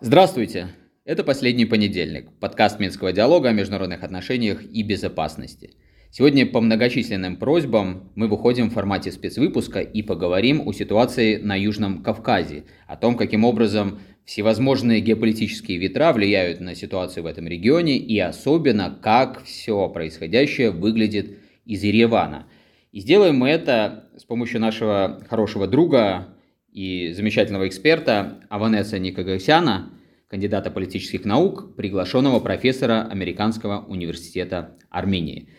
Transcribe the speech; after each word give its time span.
Здравствуйте! 0.00 0.68
Это 1.04 1.24
«Последний 1.24 1.64
понедельник», 1.64 2.30
подкаст 2.38 2.78
Минского 2.78 3.12
диалога 3.12 3.48
о 3.48 3.52
международных 3.52 4.02
отношениях 4.02 4.62
и 4.62 4.82
безопасности. 4.82 5.70
Сегодня 6.10 6.44
по 6.44 6.60
многочисленным 6.60 7.36
просьбам 7.38 8.12
мы 8.14 8.28
выходим 8.28 8.68
в 8.68 8.74
формате 8.74 9.10
спецвыпуска 9.10 9.80
и 9.80 10.02
поговорим 10.02 10.68
о 10.68 10.72
ситуации 10.72 11.38
на 11.38 11.56
Южном 11.56 12.02
Кавказе, 12.02 12.64
о 12.86 12.96
том, 12.96 13.16
каким 13.16 13.44
образом 13.44 14.00
всевозможные 14.24 15.00
геополитические 15.00 15.78
ветра 15.78 16.12
влияют 16.12 16.60
на 16.60 16.74
ситуацию 16.74 17.24
в 17.24 17.26
этом 17.26 17.46
регионе 17.46 17.96
и 17.96 18.18
особенно, 18.18 18.96
как 19.02 19.44
все 19.44 19.88
происходящее 19.88 20.70
выглядит 20.70 21.38
из 21.64 21.82
Еревана. 21.82 22.46
И 22.92 23.00
сделаем 23.00 23.36
мы 23.36 23.48
это 23.48 24.10
с 24.16 24.24
помощью 24.24 24.60
нашего 24.60 25.22
хорошего 25.28 25.66
друга 25.66 26.28
и 26.72 27.12
замечательного 27.12 27.68
эксперта 27.68 28.40
Аванеса 28.48 28.98
Никогасяна– 28.98 29.90
кандидата 30.32 30.70
политических 30.70 31.26
наук, 31.26 31.76
приглашенного 31.76 32.40
профессора 32.40 33.06
Американского 33.10 33.84
университета 33.86 34.78
Армении. 34.88 35.50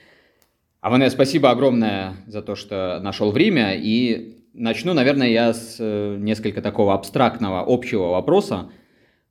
Аване, 0.81 1.11
спасибо 1.11 1.51
огромное 1.51 2.15
за 2.25 2.41
то, 2.41 2.55
что 2.55 2.99
нашел 2.99 3.31
время. 3.31 3.75
И 3.75 4.42
начну, 4.53 4.93
наверное, 4.93 5.29
я 5.29 5.53
с 5.53 5.77
э, 5.79 6.17
несколько 6.19 6.61
такого 6.61 6.93
абстрактного 6.93 7.63
общего 7.65 8.09
вопроса. 8.09 8.69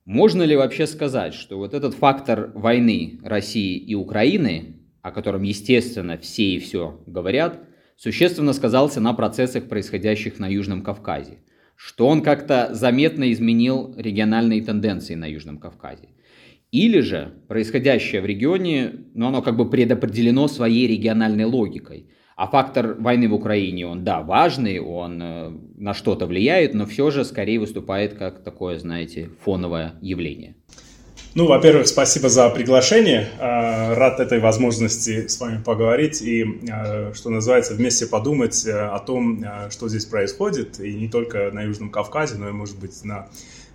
Можно 0.05 0.43
ли 0.43 0.55
вообще 0.55 0.85
сказать, 0.85 1.33
что 1.33 1.57
вот 1.57 1.73
этот 1.73 1.95
фактор 1.95 2.51
войны 2.53 3.19
России 3.23 3.77
и 3.77 3.95
Украины, 3.95 4.77
о 5.01 5.11
котором, 5.11 5.43
естественно, 5.43 6.17
все 6.17 6.55
и 6.55 6.59
все 6.59 7.01
говорят, 7.07 7.59
существенно 7.95 8.53
сказался 8.53 8.99
на 8.99 9.13
процессах, 9.13 9.69
происходящих 9.69 10.39
на 10.39 10.47
Южном 10.47 10.81
Кавказе? 10.81 11.39
что 11.75 12.07
он 12.07 12.21
как-то 12.21 12.69
заметно 12.73 13.31
изменил 13.31 13.93
региональные 13.97 14.61
тенденции 14.61 15.15
на 15.15 15.25
Южном 15.25 15.57
Кавказе. 15.57 16.09
Или 16.71 17.01
же 17.01 17.33
происходящее 17.47 18.21
в 18.21 18.25
регионе, 18.25 18.93
ну, 19.13 19.27
оно 19.27 19.41
как 19.41 19.57
бы 19.57 19.69
предопределено 19.69 20.47
своей 20.47 20.87
региональной 20.87 21.45
логикой. 21.45 22.09
А 22.35 22.47
фактор 22.47 22.95
войны 22.99 23.29
в 23.29 23.33
Украине, 23.33 23.85
он, 23.85 24.03
да, 24.03 24.21
важный, 24.21 24.79
он 24.79 25.21
э, 25.21 25.51
на 25.77 25.93
что-то 25.93 26.25
влияет, 26.25 26.73
но 26.73 26.87
все 26.87 27.11
же 27.11 27.25
скорее 27.25 27.59
выступает 27.59 28.15
как 28.15 28.43
такое, 28.43 28.79
знаете, 28.79 29.29
фоновое 29.43 29.93
явление. 30.01 30.55
Ну, 31.35 31.47
во-первых, 31.47 31.87
спасибо 31.87 32.29
за 32.29 32.49
приглашение. 32.49 33.27
А, 33.39 33.93
рад 33.95 34.19
этой 34.19 34.39
возможности 34.39 35.27
с 35.27 35.39
вами 35.39 35.61
поговорить 35.63 36.21
и, 36.21 36.45
а, 36.71 37.11
что 37.13 37.29
называется, 37.29 37.75
вместе 37.75 38.07
подумать 38.07 38.65
э, 38.65 38.71
о 38.71 38.99
том, 38.99 39.43
что 39.69 39.87
здесь 39.87 40.05
происходит, 40.05 40.79
и 40.79 40.93
не 40.93 41.09
только 41.09 41.51
на 41.51 41.63
Южном 41.63 41.91
Кавказе, 41.91 42.35
но 42.37 42.49
и, 42.49 42.51
может 42.51 42.79
быть, 42.79 43.03
на 43.03 43.29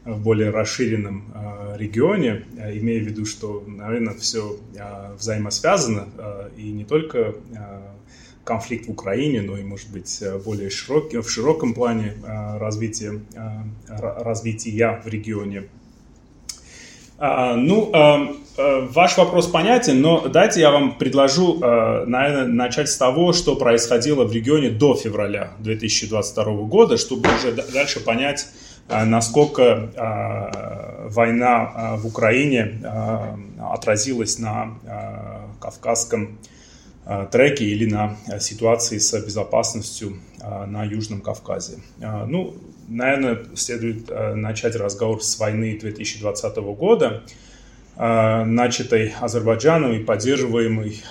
более 0.05 0.51
расширенном 0.51 1.35
регионе, 1.77 2.45
имея 2.57 3.01
в 3.01 3.07
виду, 3.07 3.27
что, 3.27 3.63
наверное, 3.67 4.15
все 4.15 4.57
взаимосвязано, 5.19 6.09
и 6.57 6.71
не 6.71 6.85
только 6.85 7.35
конфликт 8.49 8.87
в 8.87 8.91
Украине, 8.91 9.43
но 9.43 9.59
и, 9.59 9.63
может 9.63 9.91
быть, 9.91 10.25
более 10.45 10.71
широкий, 10.71 11.19
в 11.19 11.29
широком 11.29 11.75
плане 11.75 12.15
развития, 12.59 13.21
развития 13.87 15.03
в 15.05 15.09
регионе. 15.09 15.65
А, 17.19 17.57
ну, 17.57 17.93
ваш 18.57 19.19
вопрос 19.19 19.49
понятен, 19.49 20.01
но 20.01 20.29
дайте 20.29 20.61
я 20.61 20.71
вам 20.71 20.97
предложу, 20.99 21.59
наверное, 21.59 22.47
начать 22.47 22.89
с 22.89 22.97
того, 22.97 23.35
что 23.35 23.55
происходило 23.55 24.25
в 24.25 24.33
регионе 24.33 24.71
до 24.71 24.95
февраля 24.95 25.51
2022 25.59 26.45
года, 26.63 26.97
чтобы 26.97 27.29
уже 27.37 27.53
дальше 27.53 28.01
понять, 28.01 28.47
насколько 28.89 29.91
война 31.11 31.97
в 31.99 32.07
Украине 32.07 32.81
отразилась 33.61 34.39
на 34.39 34.79
кавказском 35.61 36.39
треке 37.31 37.65
или 37.65 37.91
на 37.91 38.17
ситуации 38.39 38.99
с 38.99 39.19
безопасностью 39.25 40.19
на 40.67 40.85
Южном 40.85 41.21
Кавказе. 41.21 41.79
Ну, 41.99 42.55
наверное, 42.89 43.45
следует 43.55 44.09
начать 44.35 44.77
разговор 44.77 45.23
с 45.23 45.39
войны 45.39 45.79
2020 45.81 46.57
года, 46.57 47.23
начатой 47.97 49.15
Азербайджаном 49.21 49.93
и 49.93 50.05
поддерживаемой 50.05 51.03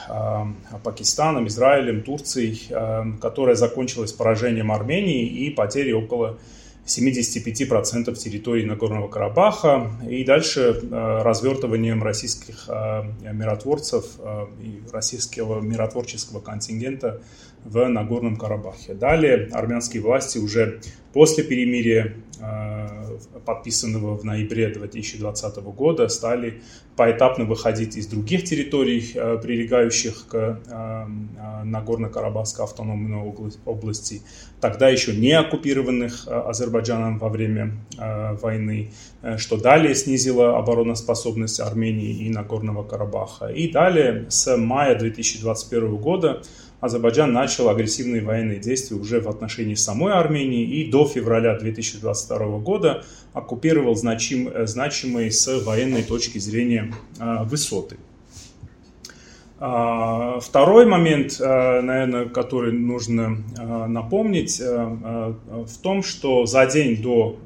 Пакистаном, 0.83 1.47
Израилем, 1.47 2.03
Турцией, 2.03 2.61
которая 3.19 3.55
закончилась 3.55 4.13
поражением 4.13 4.71
Армении 4.71 5.25
и 5.25 5.49
потерей 5.49 5.93
около 5.93 6.37
75% 6.87 8.15
территории 8.15 8.63
Нагорного 8.63 9.07
Карабаха 9.09 9.91
и 10.09 10.23
дальше 10.23 10.81
развертыванием 10.89 12.01
российских 12.01 12.69
миротворцев 12.69 14.05
и 14.61 14.81
российского 14.91 15.61
миротворческого 15.61 16.39
контингента 16.39 17.21
в 17.63 17.87
Нагорном 17.87 18.37
Карабахе. 18.37 18.93
Далее 18.93 19.49
армянские 19.51 20.01
власти 20.01 20.37
уже 20.37 20.79
после 21.13 21.43
перемирия, 21.43 22.15
э, 22.39 23.06
подписанного 23.45 24.15
в 24.17 24.23
ноябре 24.23 24.69
2020 24.69 25.57
года, 25.57 26.07
стали 26.07 26.61
поэтапно 26.95 27.45
выходить 27.45 27.95
из 27.95 28.07
других 28.07 28.43
территорий, 28.43 29.11
э, 29.13 29.37
прилегающих 29.41 30.27
к 30.27 30.35
э, 30.65 31.05
Нагорно-Карабахской 31.63 32.65
автономной 32.65 33.33
области, 33.65 34.21
тогда 34.61 34.89
еще 34.89 35.15
не 35.15 35.33
оккупированных 35.33 36.27
Азербайджаном 36.27 37.19
во 37.19 37.29
время 37.29 37.73
войны, 38.41 38.91
что 39.37 39.57
далее 39.57 39.95
снизило 39.95 40.57
обороноспособность 40.57 41.59
Армении 41.59 42.25
и 42.25 42.29
Нагорного 42.29 42.83
Карабаха. 42.83 43.47
И 43.47 43.71
далее 43.71 44.25
с 44.29 44.55
мая 44.57 44.97
2021 44.97 45.95
года 45.97 46.41
Азербайджан 46.79 47.33
начал 47.33 47.69
агрессивные 47.69 48.21
военные 48.21 48.59
действия 48.59 48.97
уже 48.97 49.19
в 49.19 49.27
отношении 49.27 49.73
самой 49.73 50.13
Армении 50.13 50.63
и 50.63 50.91
до 50.91 51.07
февраля 51.07 51.57
2022 51.57 52.59
года 52.59 53.03
оккупировал 53.33 53.95
значим, 53.95 54.47
э, 54.47 54.67
значимые 54.67 55.31
с 55.31 55.47
военной 55.63 56.03
точки 56.03 56.37
зрения 56.37 56.93
э, 57.19 57.43
высоты. 57.45 57.97
А, 59.59 60.39
второй 60.39 60.85
момент, 60.85 61.37
э, 61.39 61.81
наверное, 61.81 62.25
который 62.25 62.73
нужно 62.73 63.37
напомнить, 63.87 64.59
в 64.59 65.81
том, 65.81 66.03
что 66.03 66.45
за 66.45 66.67
день 66.67 67.01
до 67.01 67.39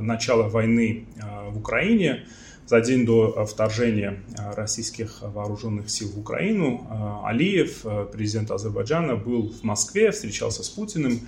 начала 0.00 0.48
войны 0.48 1.04
в 1.50 1.58
Украине 1.58 2.24
за 2.66 2.80
день 2.80 3.04
до 3.04 3.34
э, 3.36 3.44
вторжения 3.44 4.22
э, 4.38 4.54
российских 4.54 5.22
вооруженных 5.22 5.90
сил 5.90 6.08
в 6.08 6.18
Украину 6.18 6.86
э, 6.88 7.28
Алиев, 7.28 7.84
президент 8.12 8.50
Азербайджана, 8.50 9.16
был 9.16 9.50
в 9.50 9.62
Москве, 9.62 10.10
встречался 10.10 10.62
с 10.62 10.68
Путиным 10.68 11.20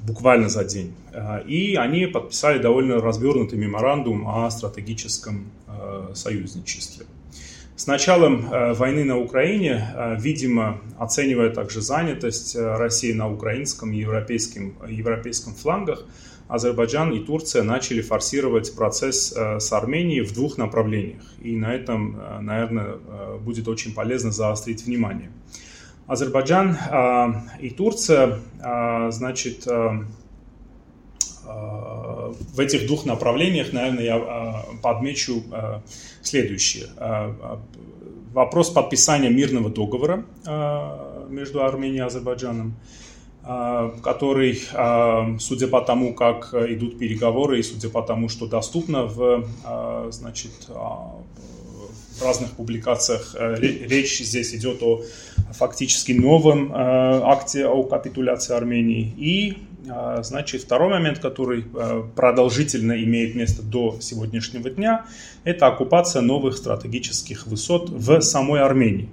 буквально 0.00 0.48
за 0.48 0.64
день. 0.64 0.94
И 1.46 1.76
они 1.76 2.06
подписали 2.06 2.58
довольно 2.58 3.00
развернутый 3.00 3.56
меморандум 3.56 4.26
о 4.26 4.50
стратегическом 4.50 5.46
союзничестве. 6.12 7.06
С 7.76 7.86
началом 7.86 8.48
войны 8.74 9.04
на 9.04 9.16
Украине, 9.16 10.16
видимо, 10.18 10.80
оценивая 10.98 11.50
также 11.50 11.82
занятость 11.82 12.56
России 12.56 13.12
на 13.12 13.30
украинском 13.30 13.92
и 13.92 13.98
европейском, 13.98 14.74
европейском 14.88 15.54
флангах, 15.54 16.04
Азербайджан 16.52 17.12
и 17.12 17.20
Турция 17.20 17.62
начали 17.62 18.02
форсировать 18.02 18.76
процесс 18.76 19.32
э, 19.34 19.58
с 19.58 19.72
Арменией 19.72 20.20
в 20.20 20.34
двух 20.34 20.58
направлениях. 20.58 21.22
И 21.40 21.56
на 21.56 21.72
этом, 21.72 22.20
э, 22.20 22.40
наверное, 22.40 22.98
э, 22.98 23.38
будет 23.38 23.68
очень 23.68 23.94
полезно 23.94 24.32
заострить 24.32 24.84
внимание. 24.84 25.32
Азербайджан 26.06 26.76
и 27.60 27.70
Турция, 27.70 28.40
значит, 29.10 29.64
в 29.64 30.04
этих 32.58 32.86
двух 32.88 33.06
направлениях, 33.06 33.72
наверное, 33.72 34.04
я 34.04 34.64
подмечу 34.82 35.44
следующее. 36.22 36.88
Вопрос 38.32 38.70
подписания 38.70 39.30
мирного 39.30 39.70
договора 39.70 40.24
между 41.30 41.64
Арменией 41.64 41.98
и 41.98 42.06
Азербайджаном– 42.06 42.74
который, 43.44 44.62
а, 44.72 45.36
судя 45.40 45.66
по 45.66 45.80
тому, 45.80 46.14
как 46.14 46.54
идут 46.54 46.98
переговоры 46.98 47.58
и 47.58 47.62
судя 47.62 47.88
по 47.88 48.02
тому, 48.02 48.28
что 48.28 48.46
доступно 48.46 49.04
в, 49.04 49.44
а, 49.64 50.08
значит, 50.12 50.52
в 50.68 52.22
разных 52.24 52.52
публикациях, 52.52 53.34
э, 53.36 53.56
речь 53.58 54.20
здесь 54.20 54.54
идет 54.54 54.82
о 54.82 55.02
фактически 55.52 56.12
новом 56.12 56.70
акте 56.72 57.66
о 57.66 57.82
капитуляции 57.82 58.54
Армении. 58.54 59.12
И, 59.16 59.58
значит, 60.22 60.62
второй 60.62 60.90
момент, 60.90 61.18
который 61.18 61.64
продолжительно 62.14 63.02
имеет 63.02 63.34
место 63.34 63.62
до 63.62 63.96
сегодняшнего 64.00 64.70
дня, 64.70 65.06
это 65.44 65.66
оккупация 65.66 66.22
новых 66.22 66.56
стратегических 66.56 67.46
высот 67.46 67.90
в 67.90 68.20
самой 68.20 68.60
Армении. 68.60 69.08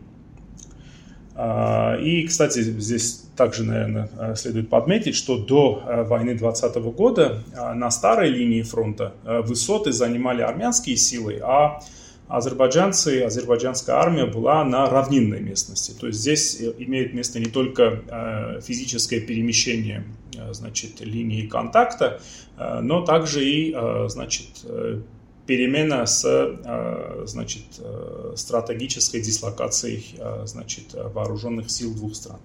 И, 2.01 2.25
кстати, 2.27 2.59
здесь 2.59 3.23
также, 3.37 3.63
наверное, 3.63 4.35
следует 4.35 4.69
подметить, 4.69 5.15
что 5.15 5.37
до 5.37 5.81
войны 6.07 6.35
2020 6.35 6.75
года 6.93 7.43
на 7.55 7.89
старой 7.91 8.29
линии 8.29 8.61
фронта 8.61 9.13
высоты 9.23 9.93
занимали 9.93 10.41
армянские 10.41 10.97
силы, 10.97 11.39
а 11.41 11.79
азербайджанцы, 12.29 13.23
азербайджанская 13.23 13.95
армия 13.95 14.25
была 14.25 14.63
на 14.63 14.85
равнинной 14.85 15.41
местности. 15.41 15.93
То 15.99 16.07
есть 16.07 16.19
здесь 16.19 16.61
э, 16.61 16.73
имеет 16.77 17.13
место 17.13 17.39
не 17.39 17.47
только 17.47 18.03
э, 18.07 18.61
физическое 18.61 19.19
перемещение 19.19 20.05
э, 20.37 20.53
значит, 20.53 21.01
линии 21.01 21.47
контакта, 21.47 22.21
но 22.57 23.05
также 23.05 23.45
и 23.45 23.73
значит, 24.07 24.65
перемена 25.49 26.05
с 26.05 27.25
значит, 27.25 27.63
стратегической 28.35 29.21
дислокацией 29.21 30.15
значит, 30.45 30.93
вооруженных 30.93 31.71
сил 31.71 31.95
двух 31.95 32.15
стран. 32.15 32.37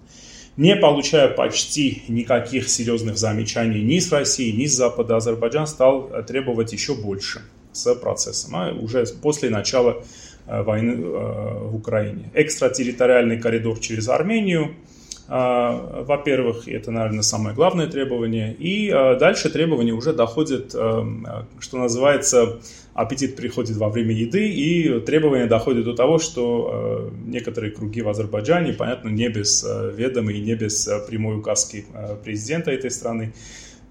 Не 0.57 0.75
получая 0.77 1.29
почти 1.29 2.03
никаких 2.09 2.71
серьезных 2.71 3.19
замечаний 3.19 3.83
ни 3.83 3.99
с 3.99 4.11
России, 4.11 4.53
ни 4.53 4.65
с 4.65 4.73
Запада, 4.73 5.17
Азербайджан 5.17 5.67
стал 5.67 6.11
требовать 6.27 6.73
еще 6.73 6.95
больше– 6.95 7.43
с 7.75 7.95
процессом, 7.97 8.57
а 8.57 8.73
уже 8.73 9.05
после 9.21 9.51
начала 9.51 10.03
э, 10.47 10.63
войны 10.63 10.93
э, 10.93 11.69
в 11.69 11.77
Украине. 11.77 12.31
Экстратерриториальный 12.35 13.39
коридор 13.39 13.79
через 13.81 14.09
Армению, 14.09 14.65
э, 14.65 14.94
во-первых, 15.27 16.69
это, 16.69 16.91
наверное, 16.91 17.23
самое 17.23 17.55
главное 17.55 17.87
требование. 17.87 18.55
И 18.59 18.91
дальше 18.91 19.49
требования 19.51 19.93
уже 19.93 20.13
доходят, 20.13 20.73
что 20.73 21.79
называется, 21.79 22.61
аппетит 22.93 23.35
приходит 23.35 23.77
во 23.77 23.89
время 23.89 24.15
еды, 24.15 24.49
и 24.49 25.01
требования 25.01 25.47
доходят 25.47 25.85
до 25.85 25.95
того, 25.95 26.19
что 26.19 27.11
некоторые 27.25 27.73
круги 27.73 28.03
в 28.03 28.09
Азербайджане, 28.09 28.73
понятно, 28.75 29.09
не 29.09 29.29
без 29.29 29.67
ведома 29.95 30.33
и 30.33 30.41
не 30.41 30.55
без 30.55 30.89
прямой 31.09 31.39
указки 31.39 31.87
президента 32.23 32.71
этой 32.71 32.91
страны, 32.91 33.33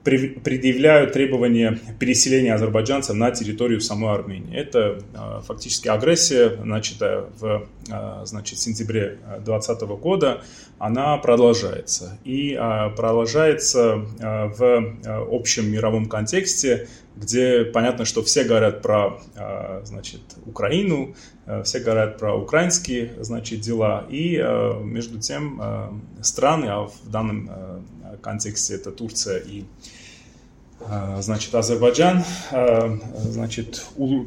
предъявляют 0.03 1.13
требования 1.13 1.79
переселения 1.97 2.53
азербайджанцев 2.53 3.15
на 3.15 3.31
территорию 3.31 3.79
самой 3.79 4.13
Армении. 4.13 4.55
Это 4.55 4.99
а, 5.13 5.41
фактически 5.41 5.87
агрессия, 5.87 6.57
начатая 6.63 7.25
в 7.39 7.67
а, 7.89 8.25
значит, 8.25 8.59
сентябре 8.59 9.19
2020 9.39 9.81
года, 10.01 10.41
она 10.77 11.17
продолжается. 11.17 12.19
И 12.25 12.53
а, 12.59 12.89
продолжается 12.89 13.95
в 13.95 14.95
общем 15.31 15.71
мировом 15.71 16.07
контексте, 16.07 16.87
где 17.15 17.63
понятно, 17.65 18.05
что 18.05 18.23
все 18.23 18.43
говорят 18.43 18.81
про 18.81 19.19
значит, 19.83 20.21
Украину, 20.45 21.15
все 21.63 21.79
говорят 21.79 22.17
про 22.17 22.35
украинские 22.35 23.13
значит, 23.23 23.61
дела, 23.61 24.05
и 24.09 24.37
между 24.83 25.19
тем 25.19 26.01
страны, 26.21 26.65
а 26.65 26.87
в 26.87 27.09
данном 27.09 27.51
контексте 28.21 28.75
это 28.75 28.91
Турция 28.91 29.39
и 29.39 29.65
а, 30.85 31.21
значит, 31.21 31.55
Азербайджан 31.55 32.23
а, 32.51 32.99
значит, 33.15 33.85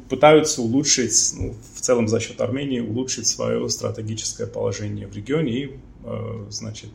пытаются 0.08 0.62
улучшить, 0.62 1.34
ну, 1.36 1.54
в 1.74 1.80
целом 1.80 2.08
за 2.08 2.18
счет 2.20 2.40
Армении, 2.40 2.80
улучшить 2.80 3.26
свое 3.26 3.68
стратегическое 3.68 4.46
положение 4.46 5.06
в 5.06 5.14
регионе 5.14 5.52
и 5.52 5.80
а, 6.04 6.46
значит, 6.50 6.90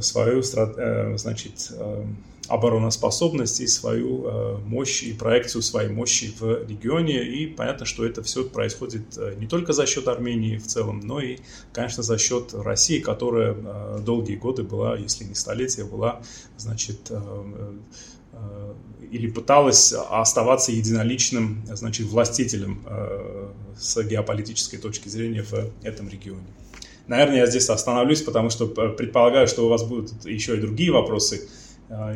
свою 0.00 0.42
значит, 0.42 1.72
обороноспособность 2.48 3.60
и 3.60 3.66
свою 3.66 4.24
э, 4.26 4.58
мощь 4.66 5.02
и 5.02 5.12
проекцию 5.12 5.62
своей 5.62 5.88
мощи 5.88 6.34
в 6.38 6.66
регионе. 6.68 7.22
И 7.22 7.46
понятно, 7.46 7.86
что 7.86 8.04
это 8.04 8.22
все 8.22 8.44
происходит 8.44 9.16
э, 9.16 9.34
не 9.38 9.46
только 9.46 9.72
за 9.72 9.86
счет 9.86 10.08
Армении 10.08 10.58
в 10.58 10.66
целом, 10.66 11.00
но 11.00 11.20
и, 11.20 11.38
конечно, 11.72 12.02
за 12.02 12.18
счет 12.18 12.52
России, 12.52 12.98
которая 12.98 13.54
э, 13.54 14.00
долгие 14.04 14.36
годы 14.36 14.64
была, 14.64 14.96
если 14.96 15.24
не 15.24 15.34
столетия, 15.34 15.84
была, 15.84 16.20
значит, 16.56 17.10
или 19.10 19.30
пыталась 19.30 19.92
оставаться 19.92 20.72
единоличным, 20.72 21.62
значит, 21.66 22.06
властителем 22.06 22.82
с 23.78 24.02
геополитической 24.02 24.78
точки 24.78 25.08
зрения 25.08 25.42
в 25.42 25.70
этом 25.82 26.08
регионе. 26.08 26.46
Наверное, 27.06 27.38
я 27.38 27.46
здесь 27.46 27.68
остановлюсь, 27.68 28.22
потому 28.22 28.48
что 28.50 28.66
предполагаю, 28.66 29.46
что 29.46 29.66
у 29.66 29.68
вас 29.68 29.82
будут 29.84 30.24
еще 30.24 30.56
и 30.56 30.60
другие 30.60 30.90
вопросы, 30.92 31.48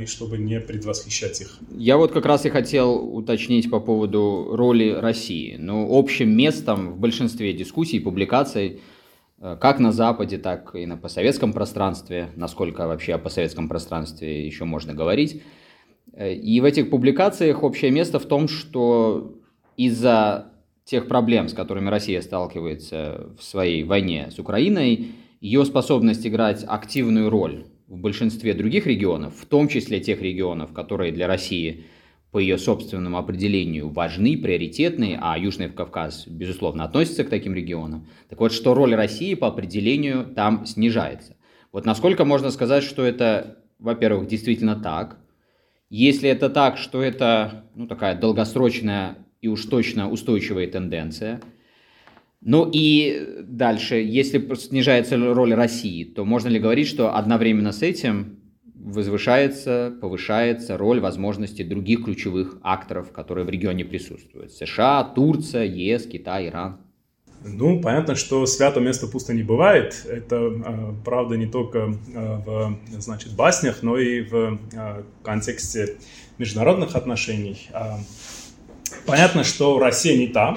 и 0.00 0.06
чтобы 0.06 0.38
не 0.38 0.60
предвосхищать 0.60 1.40
их. 1.40 1.58
Я 1.76 1.96
вот 1.96 2.12
как 2.12 2.26
раз 2.26 2.46
и 2.46 2.50
хотел 2.50 2.94
уточнить 2.94 3.70
по 3.70 3.80
поводу 3.80 4.48
роли 4.52 4.90
России. 4.90 5.56
Ну, 5.58 5.88
общим 5.98 6.34
местом 6.36 6.92
в 6.92 6.98
большинстве 6.98 7.52
дискуссий, 7.52 8.00
публикаций, 8.00 8.80
э, 9.38 9.56
как 9.60 9.78
на 9.78 9.92
Западе, 9.92 10.38
так 10.38 10.74
и 10.74 10.86
на 10.86 10.96
постсоветском 10.96 11.52
пространстве, 11.52 12.30
насколько 12.36 12.86
вообще 12.86 13.14
о 13.14 13.18
постсоветском 13.18 13.68
пространстве 13.68 14.46
еще 14.46 14.64
можно 14.64 14.94
говорить. 14.94 15.42
Э, 16.12 16.32
и 16.32 16.60
в 16.60 16.64
этих 16.64 16.88
публикациях 16.88 17.62
общее 17.62 17.90
место 17.90 18.18
в 18.18 18.26
том, 18.26 18.48
что 18.48 19.34
из-за 19.76 20.52
тех 20.84 21.06
проблем, 21.08 21.48
с 21.48 21.52
которыми 21.52 21.90
Россия 21.90 22.22
сталкивается 22.22 23.30
в 23.38 23.42
своей 23.42 23.82
войне 23.82 24.30
с 24.30 24.38
Украиной, 24.38 25.12
ее 25.40 25.64
способность 25.64 26.26
играть 26.26 26.64
активную 26.66 27.28
роль 27.28 27.66
в 27.88 27.98
большинстве 27.98 28.54
других 28.54 28.86
регионов, 28.86 29.34
в 29.36 29.46
том 29.46 29.68
числе 29.68 30.00
тех 30.00 30.20
регионов, 30.20 30.72
которые 30.72 31.12
для 31.12 31.26
России 31.26 31.84
по 32.32 32.38
ее 32.38 32.58
собственному 32.58 33.18
определению 33.18 33.88
важны, 33.88 34.36
приоритетны, 34.36 35.18
а 35.20 35.38
Южный 35.38 35.70
Кавказ, 35.70 36.26
безусловно, 36.26 36.84
относится 36.84 37.24
к 37.24 37.30
таким 37.30 37.54
регионам. 37.54 38.08
Так 38.28 38.40
вот, 38.40 38.52
что 38.52 38.74
роль 38.74 38.94
России 38.94 39.34
по 39.34 39.46
определению 39.46 40.26
там 40.26 40.66
снижается. 40.66 41.36
Вот 41.72 41.86
насколько 41.86 42.24
можно 42.24 42.50
сказать, 42.50 42.82
что 42.82 43.04
это, 43.04 43.58
во-первых, 43.78 44.26
действительно 44.26 44.76
так. 44.76 45.18
Если 45.88 46.28
это 46.28 46.50
так, 46.50 46.78
что 46.78 47.00
это 47.00 47.64
ну, 47.74 47.86
такая 47.86 48.18
долгосрочная 48.18 49.18
и 49.40 49.48
уж 49.48 49.64
точно 49.64 50.10
устойчивая 50.10 50.66
тенденция– 50.66 51.40
ну 52.48 52.70
и 52.72 53.42
дальше, 53.42 53.96
если 53.96 54.54
снижается 54.54 55.16
роль 55.16 55.52
России, 55.52 56.04
то 56.04 56.24
можно 56.24 56.46
ли 56.46 56.60
говорить, 56.60 56.86
что 56.86 57.12
одновременно 57.12 57.72
с 57.72 57.82
этим 57.82 58.38
возвышается, 58.76 59.92
повышается 60.00 60.78
роль 60.78 61.00
возможности 61.00 61.62
других 61.62 62.04
ключевых 62.04 62.58
акторов, 62.62 63.10
которые 63.10 63.44
в 63.44 63.50
регионе 63.50 63.84
присутствуют? 63.84 64.52
США, 64.52 65.02
Турция, 65.02 65.64
ЕС, 65.64 66.06
Китай, 66.06 66.46
Иран? 66.46 66.76
Ну, 67.44 67.80
понятно, 67.80 68.14
что 68.14 68.46
свято 68.46 68.78
место 68.78 69.08
пусто 69.08 69.34
не 69.34 69.42
бывает. 69.42 70.06
Это 70.08 70.36
э, 70.36 70.92
правда 71.04 71.36
не 71.36 71.46
только 71.46 71.78
э, 71.78 72.36
в 72.46 72.78
значит, 73.00 73.34
баснях, 73.34 73.82
но 73.82 73.98
и 73.98 74.20
в 74.20 74.60
э, 74.72 75.02
контексте 75.24 75.96
международных 76.38 76.94
отношений. 76.94 77.68
Понятно, 79.04 79.42
что 79.42 79.80
Россия 79.80 80.16
не 80.16 80.28
та, 80.28 80.56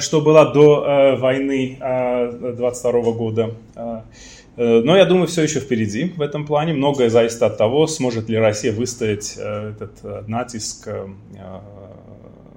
что 0.00 0.20
была 0.20 0.52
до 0.52 0.84
э, 0.84 1.16
войны 1.16 1.76
22 1.80 2.92
э, 2.92 3.12
года. 3.12 3.54
Но 4.54 4.96
я 4.96 5.06
думаю, 5.06 5.26
все 5.26 5.42
еще 5.42 5.60
впереди 5.60 6.12
в 6.14 6.20
этом 6.20 6.46
плане. 6.46 6.74
Многое 6.74 7.08
зависит 7.08 7.42
от 7.42 7.56
того, 7.56 7.86
сможет 7.86 8.28
ли 8.28 8.36
Россия 8.36 8.70
выстоять 8.70 9.38
этот 9.38 10.28
натиск 10.28 10.90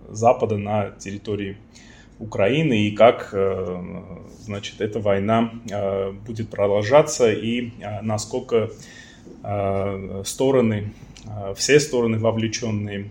Запада 0.10 0.58
на 0.58 0.92
территории 0.92 1.58
Украины 2.20 2.88
и 2.88 2.92
как 2.92 3.34
значит, 4.42 4.82
эта 4.82 5.00
война 5.00 5.52
будет 6.28 6.50
продолжаться 6.50 7.32
и 7.32 7.72
насколько 8.02 8.72
стороны, 10.26 10.92
все 11.56 11.80
стороны 11.80 12.20
вовлеченные 12.20 13.10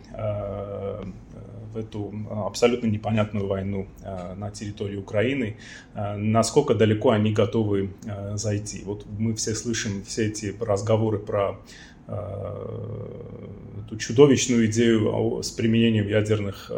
в 1.75 1.77
эту 1.77 2.15
а, 2.31 2.47
абсолютно 2.47 2.87
непонятную 2.87 3.47
войну 3.47 3.87
а, 4.03 4.35
на 4.35 4.51
территории 4.51 4.97
Украины, 4.97 5.57
а, 5.95 6.17
насколько 6.17 6.75
далеко 6.75 7.11
они 7.11 7.33
готовы 7.33 7.91
зайти. 8.35 8.83
Вот 8.85 9.05
мы 9.19 9.35
все 9.35 9.55
слышим 9.55 10.05
все 10.05 10.27
эти 10.27 10.55
разговоры 10.61 11.19
про 11.19 11.59
эту 12.07 13.97
чудовищную 13.97 14.67
идею 14.67 15.43
с 15.43 15.51
применением 15.51 16.07
ядерных 16.07 16.71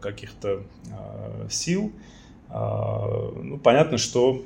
каких-то 0.00 0.62
сил. 1.48 1.92
Ну, 2.50 3.60
понятно, 3.62 3.98
что 3.98 4.42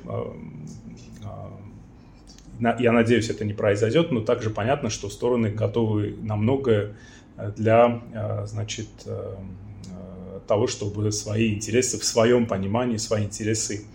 я 2.59 2.91
надеюсь, 2.91 3.31
это 3.31 3.43
не 3.43 3.53
произойдет, 3.53 4.11
но 4.11 4.21
также 4.21 4.51
понятно, 4.51 4.91
что 4.91 5.09
стороны 5.09 5.49
готовы 5.49 6.15
на 6.21 6.35
многое 6.35 6.93
для, 7.57 7.99
значит, 8.45 8.87
того, 10.49 10.67
чтобы 10.67 11.11
свои 11.11 11.53
интересы 11.53 11.99
в 11.99 12.03
своем 12.03 12.47
понимании, 12.47 12.97
свои 12.97 13.23
интересы 13.23 13.85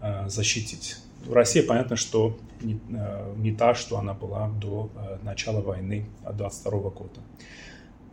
э, 0.00 0.28
защитить. 0.28 0.96
Россия, 1.30 1.62
понятно, 1.62 1.96
что 1.96 2.38
не, 2.62 2.80
э, 2.90 3.34
не 3.36 3.52
та, 3.52 3.74
что 3.74 3.98
она 3.98 4.14
была 4.14 4.48
до 4.48 4.88
э, 4.96 5.18
начала 5.22 5.60
войны 5.60 6.06
22 6.32 6.70
года. 6.90 7.20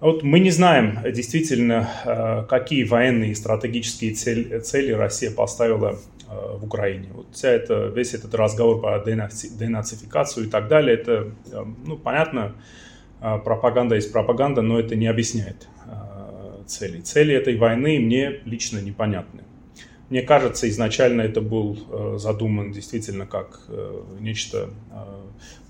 Вот 0.01 0.21
мы 0.21 0.39
не 0.39 0.51
знаем 0.51 0.99
действительно, 1.11 2.45
какие 2.49 2.83
военные 2.83 3.31
и 3.31 3.35
стратегические 3.35 4.13
цели, 4.13 4.59
цели 4.59 4.91
Россия 4.91 5.31
поставила 5.31 5.97
в 6.59 6.65
Украине. 6.65 7.07
Вот 7.13 7.25
вся 7.31 7.49
это, 7.49 7.87
весь 7.95 8.13
этот 8.13 8.35
разговор 8.35 8.79
про 8.79 8.99
денацификацию 9.03 10.45
и 10.45 10.49
так 10.49 10.67
далее, 10.67 10.93
это, 10.97 11.31
ну, 11.85 11.97
понятно, 11.97 12.53
пропаганда 13.19 13.95
есть 13.95 14.13
пропаганда, 14.13 14.61
но 14.61 14.79
это 14.79 14.95
не 14.95 15.07
объясняет 15.07 15.67
целей. 16.67 17.01
Цели 17.01 17.33
этой 17.33 17.57
войны 17.57 17.99
мне 17.99 18.41
лично 18.45 18.79
непонятны. 18.79 19.43
Мне 20.09 20.21
кажется, 20.21 20.69
изначально 20.69 21.21
это 21.21 21.41
был 21.41 21.77
э, 21.89 22.15
задуман 22.17 22.71
действительно 22.71 23.25
как 23.25 23.59
э, 23.67 24.01
нечто 24.21 24.69
э, 24.91 24.95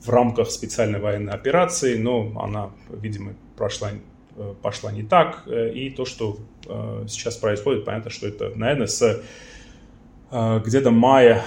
в 0.03 0.09
рамках 0.09 0.51
специальной 0.51 0.99
военной 0.99 1.33
операции, 1.33 1.97
но 1.97 2.31
она, 2.39 2.69
видимо, 2.89 3.33
прошла, 3.57 3.89
пошла 4.61 4.91
не 4.91 5.01
так. 5.01 5.47
И 5.47 5.89
то, 5.89 6.05
что 6.05 6.37
сейчас 7.07 7.35
происходит, 7.37 7.83
понятно, 7.83 8.11
что 8.11 8.27
это, 8.27 8.51
наверное, 8.55 8.87
с 8.87 9.21
где-то 10.31 10.91
мая 10.91 11.43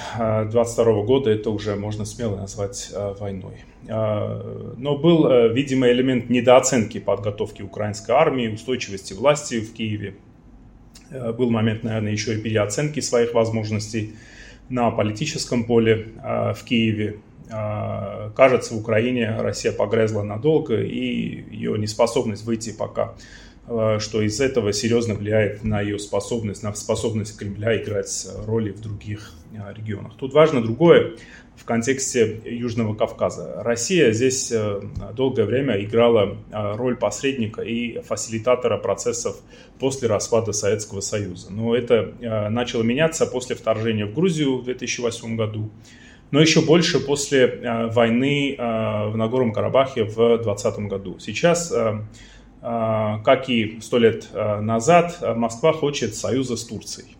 22 0.50 1.04
года 1.04 1.30
это 1.30 1.50
уже 1.50 1.76
можно 1.76 2.04
смело 2.04 2.36
назвать 2.36 2.92
войной. 3.20 3.64
Но 3.90 4.98
был, 4.98 5.50
видимо, 5.52 5.88
элемент 5.90 6.30
недооценки 6.30 6.98
подготовки 6.98 7.62
украинской 7.62 8.12
армии, 8.12 8.46
устойчивости 8.46 9.14
власти 9.14 9.60
в 9.60 9.72
Киеве, 9.72 10.14
Э, 11.10 11.32
был 11.32 11.50
момент, 11.50 11.82
наверное, 11.84 12.12
еще 12.12 12.34
и 12.34 12.40
переоценки 12.40 13.00
своих 13.00 13.34
возможностей 13.34 14.14
на 14.68 14.90
политическом 14.90 15.64
поле 15.64 16.08
э, 16.22 16.54
в 16.54 16.64
Киеве. 16.64 17.18
Э, 17.50 18.30
кажется, 18.36 18.74
в 18.74 18.78
Украине 18.78 19.36
Россия 19.38 19.72
погрязла 19.72 20.22
надолго, 20.22 20.80
и 20.80 21.44
ее 21.50 21.78
неспособность 21.78 22.44
выйти 22.44 22.72
пока, 22.72 23.14
что 24.00 24.20
из 24.20 24.40
этого 24.40 24.72
серьезно 24.72 25.14
влияет 25.14 25.62
на 25.62 25.80
ее 25.80 25.98
способность, 25.98 26.62
на 26.62 26.74
способность 26.74 27.38
Кремля 27.38 27.80
играть 27.80 28.26
роли 28.44 28.72
в 28.72 28.80
других 28.80 29.32
регионах. 29.76 30.14
Тут 30.18 30.34
важно 30.34 30.60
другое 30.62 31.16
в 31.60 31.64
контексте 31.66 32.40
Южного 32.44 32.94
Кавказа. 32.94 33.62
Россия 33.62 34.12
здесь 34.12 34.50
э, 34.50 34.80
долгое 35.14 35.44
время 35.44 35.82
играла 35.84 36.38
э, 36.50 36.76
роль 36.76 36.96
посредника 36.96 37.60
и 37.60 38.00
фасилитатора 38.00 38.78
процессов 38.78 39.36
после 39.78 40.08
распада 40.08 40.52
Советского 40.52 41.00
Союза. 41.00 41.52
Но 41.52 41.76
это 41.76 42.14
э, 42.20 42.48
начало 42.48 42.82
меняться 42.82 43.26
после 43.26 43.56
вторжения 43.56 44.06
в 44.06 44.14
Грузию 44.14 44.58
в 44.58 44.64
2008 44.64 45.36
году, 45.36 45.70
но 46.30 46.40
еще 46.40 46.62
больше 46.62 46.98
после 47.00 47.88
войны 47.92 48.54
в 48.56 49.16
Нагорном 49.16 49.52
Карабахе 49.52 50.04
в 50.04 50.14
2020 50.14 50.78
году. 50.86 51.18
Сейчас, 51.18 51.74
как 52.60 53.48
и 53.48 53.78
сто 53.80 53.98
лет 53.98 54.28
назад, 54.34 55.18
Москва 55.36 55.72
хочет 55.72 56.14
союза 56.14 56.56
с 56.56 56.64
Турцией. 56.64 57.16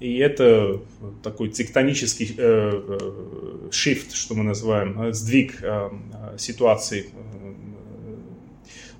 И 0.00 0.18
это 0.18 0.80
такой 1.22 1.48
тектонический 1.48 2.34
э, 2.36 2.36
э, 2.36 3.68
shift, 3.70 4.14
что 4.14 4.34
мы 4.34 4.44
называем, 4.44 5.00
э, 5.00 5.12
сдвиг 5.14 5.62
э, 5.62 5.90
ситуации, 6.36 7.10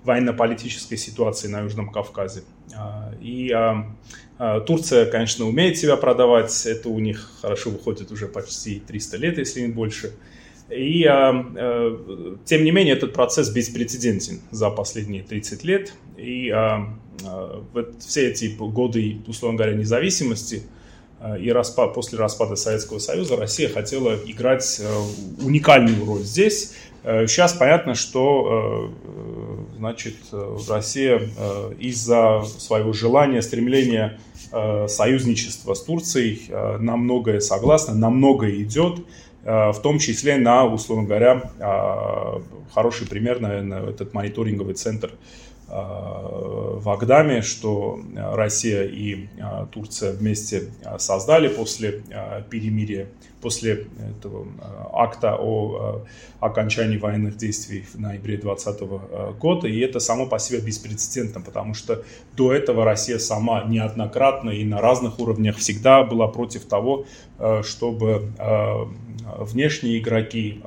военно-политической 0.04 0.96
ситуации 0.96 1.48
на 1.48 1.60
Южном 1.60 1.90
Кавказе. 1.90 2.42
А, 2.76 3.12
и 3.22 3.50
Турция, 4.66 5.06
конечно, 5.06 5.46
умеет 5.46 5.78
себя 5.78 5.96
продавать, 5.96 6.66
это 6.66 6.90
у 6.90 6.98
них 6.98 7.30
хорошо 7.40 7.70
выходит 7.70 8.10
уже 8.12 8.26
почти 8.26 8.80
300 8.80 9.16
лет, 9.16 9.38
если 9.38 9.62
не 9.62 9.68
больше. 9.68 10.12
И, 10.70 11.04
э, 11.04 12.36
тем 12.44 12.64
не 12.64 12.70
менее, 12.70 12.94
этот 12.94 13.12
процесс 13.12 13.50
беспрецедентен 13.50 14.40
за 14.50 14.70
последние 14.70 15.22
30 15.22 15.64
лет. 15.64 15.92
И 16.16 16.48
э, 16.48 16.78
вот 17.72 17.94
все 18.00 18.30
эти 18.30 18.46
годы, 18.46 19.18
условно 19.26 19.58
говоря, 19.58 19.74
независимости– 19.74 20.62
Э, 21.24 21.38
и 21.38 21.50
распад, 21.50 21.94
после 21.94 22.18
распада 22.18 22.54
Советского 22.54 22.98
Союза 22.98 23.36
Россия 23.36 23.68
хотела 23.68 24.14
играть 24.26 24.80
э, 24.80 25.42
уникальную 25.42 26.04
роль 26.04 26.22
здесь. 26.22 26.74
Э, 27.02 27.26
сейчас 27.26 27.54
понятно, 27.54 27.94
что 27.94 28.92
значит, 29.78 30.16
Россия 30.68 31.20
из-за 31.78 32.42
своего 32.58 32.92
желания, 32.92 33.42
стремления 33.42 34.18
союзничества 34.86 35.74
с 35.74 35.82
Турцией 35.82 36.48
на 36.78 36.96
многое 36.96 37.40
согласна, 37.40 37.94
на 37.94 38.08
многое 38.08 38.62
идет, 38.62 39.00
в 39.44 39.76
том 39.82 39.98
числе 39.98 40.36
на, 40.38 40.64
условно 40.64 41.06
говоря, 41.06 41.42
хороший 42.72 43.06
пример, 43.06 43.40
наверное, 43.40 43.90
этот 43.90 44.14
мониторинговый 44.14 44.74
центр. 44.74 45.12
Э, 45.12 45.16
в 45.66 46.90
Агдаме, 46.90 47.42
что 47.42 47.98
Россия 48.14 48.84
и 48.84 49.28
э, 49.38 49.66
Турция 49.72 50.12
вместе 50.12 50.64
э, 50.82 50.98
создали 50.98 51.48
после 51.48 52.02
перемирия, 52.50 53.08
после 53.40 53.86
этого 53.98 54.46
акта 54.92 55.36
о 55.38 56.04
окончании 56.40 56.98
военных 56.98 57.36
действий 57.36 57.84
в 57.92 57.98
ноябре 57.98 58.36
2020 58.36 59.38
года. 59.38 59.68
И 59.68 59.78
это 59.80 60.00
само 60.00 60.26
по 60.26 60.38
себе 60.38 60.60
беспрецедентно, 60.60 61.40
потому 61.40 61.74
что 61.74 62.04
до 62.36 62.52
этого 62.52 62.84
Россия 62.84 63.18
сама 63.18 63.64
неоднократно 63.64 64.50
и 64.50 64.64
на 64.64 64.80
разных 64.80 65.18
уровнях 65.18 65.56
всегда 65.56 66.04
была 66.04 66.28
против 66.28 66.64
того, 66.64 67.06
чтобы 67.62 68.32
внешние 69.38 69.98
игроки 69.98 70.62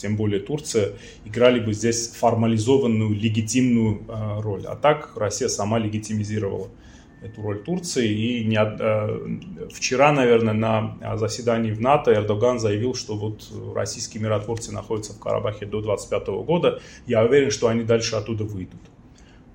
тем 0.00 0.16
более 0.16 0.40
Турция, 0.40 0.92
играли 1.24 1.60
бы 1.60 1.72
здесь 1.72 2.08
формализованную, 2.08 3.10
легитимную 3.10 4.02
э, 4.08 4.40
роль. 4.40 4.64
А 4.66 4.76
так 4.76 5.12
Россия 5.16 5.48
сама 5.48 5.78
легитимизировала 5.78 6.68
эту 7.22 7.42
роль 7.42 7.62
Турции. 7.62 8.08
И 8.08 8.44
не, 8.44 8.56
э, 8.56 9.68
вчера, 9.72 10.12
наверное, 10.12 10.54
на 10.54 11.16
заседании 11.16 11.72
в 11.72 11.80
НАТО 11.80 12.12
Эрдоган 12.12 12.58
заявил, 12.58 12.94
что 12.94 13.16
вот 13.16 13.46
российские 13.74 14.22
миротворцы 14.22 14.72
находятся 14.72 15.12
в 15.12 15.20
Карабахе 15.20 15.66
до 15.66 15.80
25 15.80 16.28
года. 16.44 16.80
Я 17.06 17.24
уверен, 17.24 17.50
что 17.50 17.68
они 17.68 17.82
дальше 17.82 18.16
оттуда 18.16 18.44
выйдут. 18.44 18.80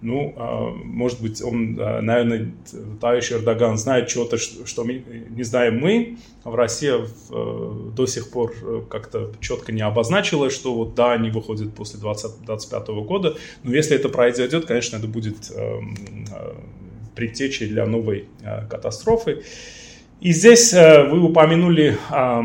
Ну, 0.02 0.34
а, 0.38 0.72
может 0.84 1.22
быть, 1.22 1.42
он, 1.42 1.78
а, 1.80 2.02
наверное, 2.02 2.52
товарищ 3.00 3.32
Эрдоган 3.32 3.78
знает 3.78 4.08
чего-то, 4.08 4.38
что 4.38 4.84
не 4.84 5.44
знаем 5.44 5.80
мы. 5.80 6.18
В 6.44 6.54
России 6.54 6.92
э, 6.92 7.92
до 7.96 8.06
сих 8.06 8.30
пор 8.30 8.54
э, 8.62 8.82
как-то 8.90 9.32
четко 9.40 9.72
не 9.72 9.82
обозначила, 9.82 10.50
что 10.50 10.76
вот 10.76 10.94
да, 10.96 11.14
они 11.14 11.32
выходят 11.32 11.74
после 11.74 12.00
2025 12.00 12.88
года. 13.06 13.36
Но 13.64 13.74
если 13.74 13.96
это 13.96 14.10
произойдет, 14.10 14.66
конечно, 14.66 14.98
это 14.98 15.08
будет 15.08 15.52
э, 15.56 15.80
предтечей 17.16 17.68
для 17.68 17.86
новой 17.86 18.26
катастрофы. 18.70 19.44
И 20.20 20.34
здесь 20.34 20.74
вы 20.74 21.20
упомянули, 21.22 21.98
а, 22.10 22.44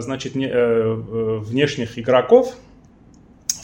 значит, 0.00 0.34
внешних 0.34 1.98
игроков, 1.98 2.54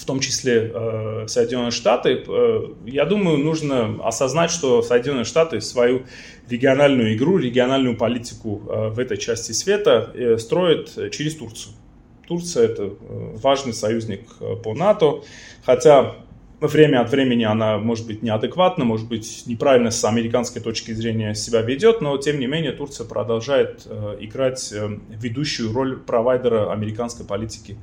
том 0.07 0.21
числе 0.21 0.71
э, 0.73 1.25
Соединенные 1.29 1.71
Штаты, 1.71 2.25
э, 2.27 2.61
я 2.87 3.05
думаю, 3.05 3.39
нужно 3.39 3.99
осознать, 4.03 4.51
что 4.51 4.83
Соединенные 4.83 5.25
Штаты 5.25 5.61
свою 5.61 6.03
региональную 6.49 7.15
игру, 7.17 7.39
региональную 7.39 7.97
политику 7.97 8.63
э, 8.69 8.89
в 8.89 8.99
этой 8.99 9.19
части 9.19 9.53
света 9.53 10.11
э, 10.15 10.39
строят 10.39 11.13
через 11.13 11.37
Турцию. 11.37 11.75
Турция 12.27 12.65
это 12.65 12.83
э, 12.85 13.37
важный 13.37 13.73
союзник 13.73 14.23
э, 14.41 14.57
по 14.57 14.75
НАТО, 14.75 15.23
хотя 15.65 16.17
время 16.61 17.01
от 17.01 17.11
времени 17.11 17.45
она 17.45 17.79
может 17.79 18.07
быть 18.07 18.23
неадекватна, 18.23 18.85
может 18.85 19.09
быть 19.09 19.45
неправильно 19.47 19.91
с 19.91 20.05
американской 20.05 20.63
точки 20.63 20.93
зрения 20.93 21.35
себя 21.35 21.63
ведет, 21.63 22.01
но 22.01 22.17
тем 22.19 22.41
не 22.41 22.47
менее 22.47 22.73
Турция 22.73 23.07
продолжает 23.07 23.83
э, 23.87 24.17
играть 24.21 24.73
ведущую 25.09 25.73
роль 25.73 25.99
провайдера 25.99 26.73
американской 26.73 27.27
политики 27.27 27.77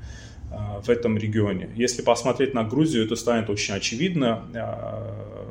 в 0.84 0.90
этом 0.90 1.18
регионе. 1.18 1.70
Если 1.76 2.02
посмотреть 2.02 2.54
на 2.54 2.64
Грузию, 2.64 3.06
это 3.06 3.16
станет 3.16 3.50
очень 3.50 3.74
очевидно. 3.74 4.44
А, 4.54 5.44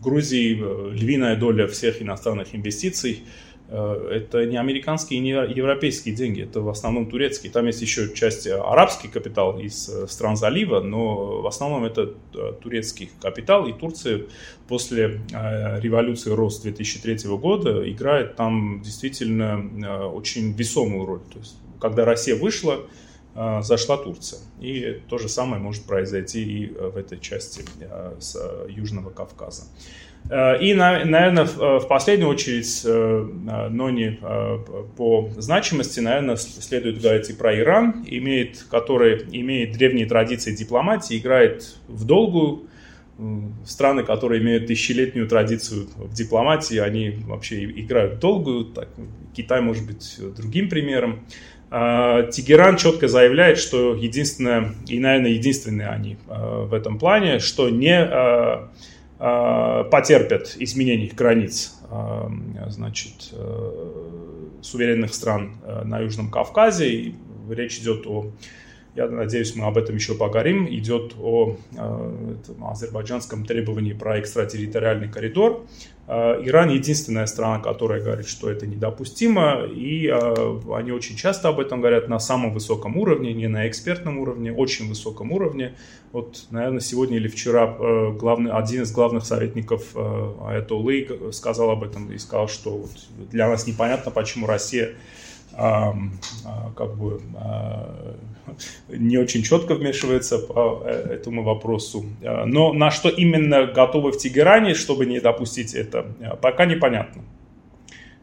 в 0.00 0.02
Грузии 0.02 0.58
э, 0.58 0.92
львиная 0.94 1.36
доля 1.36 1.66
всех 1.66 2.00
иностранных 2.00 2.54
инвестиций 2.54 3.22
э, 3.68 4.08
это 4.10 4.46
не 4.46 4.56
американские, 4.56 5.20
не 5.20 5.30
европейские 5.30 6.14
деньги, 6.14 6.42
это 6.42 6.60
в 6.62 6.68
основном 6.70 7.10
турецкие. 7.10 7.52
Там 7.52 7.66
есть 7.66 7.82
еще 7.82 8.12
часть 8.14 8.46
э, 8.46 8.54
арабский 8.54 9.08
капитал 9.08 9.58
из 9.58 9.90
стран 10.08 10.36
залива, 10.36 10.80
но 10.80 11.42
в 11.42 11.46
основном 11.46 11.84
это 11.84 12.14
турецкий 12.62 13.10
капитал. 13.20 13.66
И 13.66 13.72
Турция 13.72 14.22
после 14.68 15.20
революции 15.30 16.30
РОС 16.30 16.60
2003 16.60 17.28
года 17.36 17.90
играет 17.90 18.36
там 18.36 18.80
действительно 18.82 20.08
очень 20.08 20.52
весомую 20.52 21.04
роль. 21.04 21.20
То 21.32 21.38
есть, 21.40 21.56
когда 21.78 22.04
Россия 22.04 22.36
вышла, 22.36 22.74
а, 22.74 22.86
зашла 23.34 23.96
Турция. 23.96 24.40
И 24.60 25.00
то 25.08 25.18
же 25.18 25.28
самое 25.28 25.62
может 25.62 25.84
произойти 25.84 26.42
и 26.42 26.74
э, 26.74 26.88
в 26.88 26.96
этой 26.96 27.18
части 27.18 27.64
э, 27.80 28.14
с 28.18 28.36
э, 28.36 28.70
Южного 28.70 29.10
Кавказа. 29.10 29.64
И, 30.28 30.74
наверное, 30.74 31.46
в 31.46 31.88
последнюю 31.88 32.28
очередь, 32.28 32.82
но 32.84 33.88
не 33.88 34.20
по 34.94 35.30
значимости, 35.38 36.00
наверное, 36.00 36.36
следует 36.36 37.00
говорить 37.00 37.30
и 37.30 37.32
про 37.32 37.58
Иран, 37.58 38.04
имеет, 38.06 38.64
который 38.64 39.24
имеет 39.32 39.72
древние 39.72 40.04
традиции 40.04 40.54
дипломатии, 40.54 41.16
играет 41.16 41.74
в 41.88 42.04
долгую 42.04 42.68
страны, 43.64 44.02
которые 44.02 44.42
имеют 44.42 44.66
тысячелетнюю 44.66 45.26
традицию 45.26 45.88
в 45.96 46.12
дипломатии, 46.12 46.76
они 46.76 47.16
вообще 47.26 47.64
играют 47.64 48.18
долгую. 48.18 48.66
Так, 48.66 48.90
Китай 49.34 49.62
может 49.62 49.86
быть 49.86 50.20
другим 50.36 50.68
примером. 50.68 51.20
А, 51.72 52.24
Тегеран 52.24 52.76
четко 52.76 53.06
заявляет, 53.06 53.58
что 53.58 53.94
единственное, 53.94 54.74
и, 54.88 54.98
наверное, 54.98 55.30
единственные 55.30 55.88
они 55.88 56.16
а, 56.28 56.64
в 56.64 56.74
этом 56.74 56.98
плане, 56.98 57.38
что 57.38 57.70
не 57.70 57.96
а, 57.96 58.70
потерпят 59.18 60.56
изменений 60.58 61.12
границ 61.14 61.74
значит, 62.68 63.34
суверенных 64.62 65.12
стран 65.12 65.56
на 65.84 65.98
Южном 65.98 66.30
Кавказе. 66.30 67.12
Речь 67.50 67.80
идет 67.80 68.06
о 68.06 68.32
я 68.96 69.08
надеюсь, 69.08 69.54
мы 69.54 69.66
об 69.66 69.78
этом 69.78 69.94
еще 69.94 70.14
поговорим, 70.14 70.66
идет 70.68 71.14
о 71.20 71.56
э, 71.76 72.34
азербайджанском 72.60 73.46
требовании 73.46 73.92
про 73.92 74.18
экстратерриториальный 74.18 75.08
коридор. 75.08 75.64
Э, 76.08 76.40
Иран 76.42 76.70
единственная 76.70 77.26
страна, 77.26 77.60
которая 77.60 78.02
говорит, 78.02 78.26
что 78.26 78.50
это 78.50 78.66
недопустимо, 78.66 79.64
и 79.64 80.08
э, 80.08 80.60
они 80.74 80.90
очень 80.90 81.16
часто 81.16 81.50
об 81.50 81.60
этом 81.60 81.80
говорят 81.80 82.08
на 82.08 82.18
самом 82.18 82.52
высоком 82.52 82.96
уровне, 82.96 83.32
не 83.32 83.46
на 83.46 83.68
экспертном 83.68 84.18
уровне, 84.18 84.52
очень 84.52 84.88
высоком 84.88 85.30
уровне. 85.30 85.76
Вот, 86.10 86.46
наверное, 86.50 86.80
сегодня 86.80 87.16
или 87.18 87.28
вчера 87.28 87.68
главный, 88.10 88.50
один 88.50 88.82
из 88.82 88.90
главных 88.90 89.24
советников 89.24 89.94
Аятоллы 89.94 91.30
сказал 91.30 91.70
об 91.70 91.84
этом 91.84 92.10
и 92.10 92.18
сказал, 92.18 92.48
что 92.48 92.70
вот 92.70 92.90
для 93.30 93.48
нас 93.48 93.68
непонятно, 93.68 94.10
почему 94.10 94.48
Россия 94.48 94.94
как 95.56 96.96
бы 96.96 97.20
а, 97.36 98.16
не 98.88 99.18
очень 99.18 99.42
четко 99.42 99.74
вмешивается 99.74 100.38
по 100.38 100.82
э, 100.84 101.14
этому 101.14 101.42
вопросу. 101.42 102.04
А, 102.24 102.44
но 102.46 102.72
на 102.72 102.90
что 102.90 103.08
именно 103.08 103.66
готовы 103.66 104.12
в 104.12 104.18
Тегеране, 104.18 104.74
чтобы 104.74 105.06
не 105.06 105.20
допустить 105.20 105.74
это, 105.74 106.06
пока 106.40 106.66
непонятно. 106.66 107.22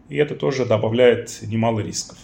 И 0.10 0.16
это 0.18 0.36
тоже 0.36 0.66
добавляет 0.66 1.40
немало 1.42 1.82
рисков. 1.82 2.18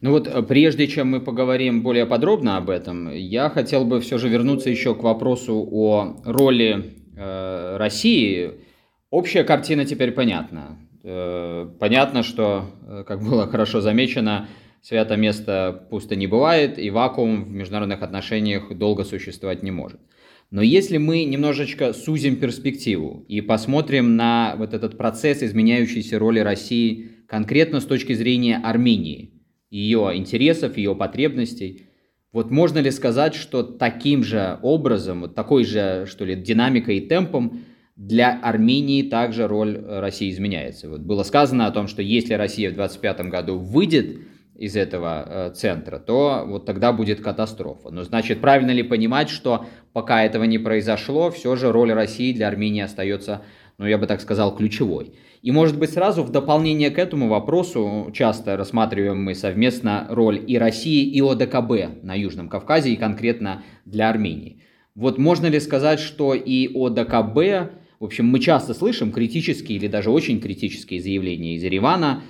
Ну 0.00 0.10
вот, 0.10 0.26
э, 0.26 0.42
прежде 0.42 0.86
чем 0.86 1.10
мы 1.10 1.20
поговорим 1.20 1.82
более 1.82 2.06
подробно 2.06 2.56
об 2.56 2.70
этом, 2.70 3.10
я 3.10 3.50
хотел 3.50 3.84
бы 3.84 4.00
все 4.00 4.18
же 4.18 4.28
вернуться 4.28 4.70
еще 4.70 4.94
к 4.94 5.02
вопросу 5.02 5.66
о 5.70 6.16
роли 6.24 6.94
э, 7.16 7.76
России. 7.78 8.52
Общая 9.10 9.44
картина 9.44 9.84
теперь 9.84 10.12
понятна. 10.12 10.78
Э, 11.06 11.68
понятно, 11.78 12.22
что, 12.22 12.70
э, 12.86 13.04
как 13.06 13.22
было 13.22 13.46
хорошо 13.50 13.82
замечено, 13.82 14.48
свято 14.80 15.16
место 15.16 15.86
пусто 15.90 16.16
не 16.16 16.26
бывает, 16.26 16.78
и 16.78 16.90
вакуум 16.90 17.44
в 17.44 17.50
международных 17.50 18.02
отношениях 18.02 18.74
долго 18.74 19.04
существовать 19.04 19.62
не 19.62 19.70
может. 19.70 20.00
Но 20.50 20.62
если 20.62 20.96
мы 20.96 21.24
немножечко 21.24 21.92
сузим 21.92 22.36
перспективу 22.36 23.24
и 23.28 23.40
посмотрим 23.42 24.16
на 24.16 24.54
вот 24.56 24.72
этот 24.72 24.96
процесс 24.96 25.42
изменяющейся 25.42 26.18
роли 26.18 26.40
России 26.40 27.10
конкретно 27.28 27.80
с 27.80 27.84
точки 27.84 28.14
зрения 28.14 28.60
Армении, 28.62 29.42
ее 29.70 30.12
интересов, 30.14 30.76
ее 30.78 30.94
потребностей, 30.94 31.86
вот 32.32 32.50
можно 32.50 32.78
ли 32.78 32.90
сказать, 32.90 33.34
что 33.34 33.62
таким 33.62 34.24
же 34.24 34.58
образом, 34.62 35.22
вот 35.22 35.34
такой 35.34 35.64
же, 35.64 36.06
что 36.08 36.24
ли, 36.24 36.34
динамикой 36.34 36.98
и 36.98 37.08
темпом 37.08 37.64
для 37.96 38.38
Армении 38.40 39.02
также 39.02 39.46
роль 39.46 39.76
э, 39.76 40.00
России 40.00 40.30
изменяется. 40.30 40.88
Вот 40.88 41.00
было 41.00 41.22
сказано 41.22 41.66
о 41.66 41.70
том, 41.70 41.86
что 41.86 42.02
если 42.02 42.34
Россия 42.34 42.70
в 42.70 42.74
2025 42.74 43.30
году 43.30 43.58
выйдет 43.58 44.18
из 44.56 44.76
этого 44.76 45.24
э, 45.26 45.52
центра, 45.54 45.98
то 45.98 46.44
вот 46.46 46.66
тогда 46.66 46.92
будет 46.92 47.20
катастрофа. 47.20 47.90
Но 47.90 48.02
значит, 48.02 48.40
правильно 48.40 48.72
ли 48.72 48.82
понимать, 48.82 49.28
что 49.28 49.66
пока 49.92 50.24
этого 50.24 50.44
не 50.44 50.58
произошло, 50.58 51.30
все 51.30 51.54
же 51.56 51.70
роль 51.70 51.92
России 51.92 52.32
для 52.32 52.48
Армении 52.48 52.82
остается, 52.82 53.42
ну 53.78 53.86
я 53.86 53.96
бы 53.96 54.06
так 54.06 54.20
сказал, 54.20 54.56
ключевой. 54.56 55.14
И 55.42 55.52
может 55.52 55.78
быть 55.78 55.90
сразу 55.90 56.24
в 56.24 56.30
дополнение 56.30 56.90
к 56.90 56.98
этому 56.98 57.28
вопросу 57.28 58.10
часто 58.12 58.56
рассматриваем 58.56 59.22
мы 59.22 59.34
совместно 59.34 60.06
роль 60.08 60.42
и 60.44 60.58
России, 60.58 61.04
и 61.04 61.20
ОДКБ 61.20 62.02
на 62.02 62.14
Южном 62.14 62.48
Кавказе, 62.48 62.90
и 62.90 62.96
конкретно 62.96 63.62
для 63.84 64.08
Армении. 64.08 64.62
Вот 64.94 65.18
можно 65.18 65.46
ли 65.46 65.60
сказать, 65.60 66.00
что 66.00 66.34
и 66.34 66.68
ОДКБ 66.74 67.83
в 68.04 68.06
общем, 68.06 68.26
мы 68.26 68.38
часто 68.38 68.74
слышим 68.74 69.12
критические 69.12 69.78
или 69.78 69.86
даже 69.86 70.10
очень 70.10 70.38
критические 70.38 71.00
заявления 71.00 71.54
из 71.54 71.62
Еревана, 71.62 72.22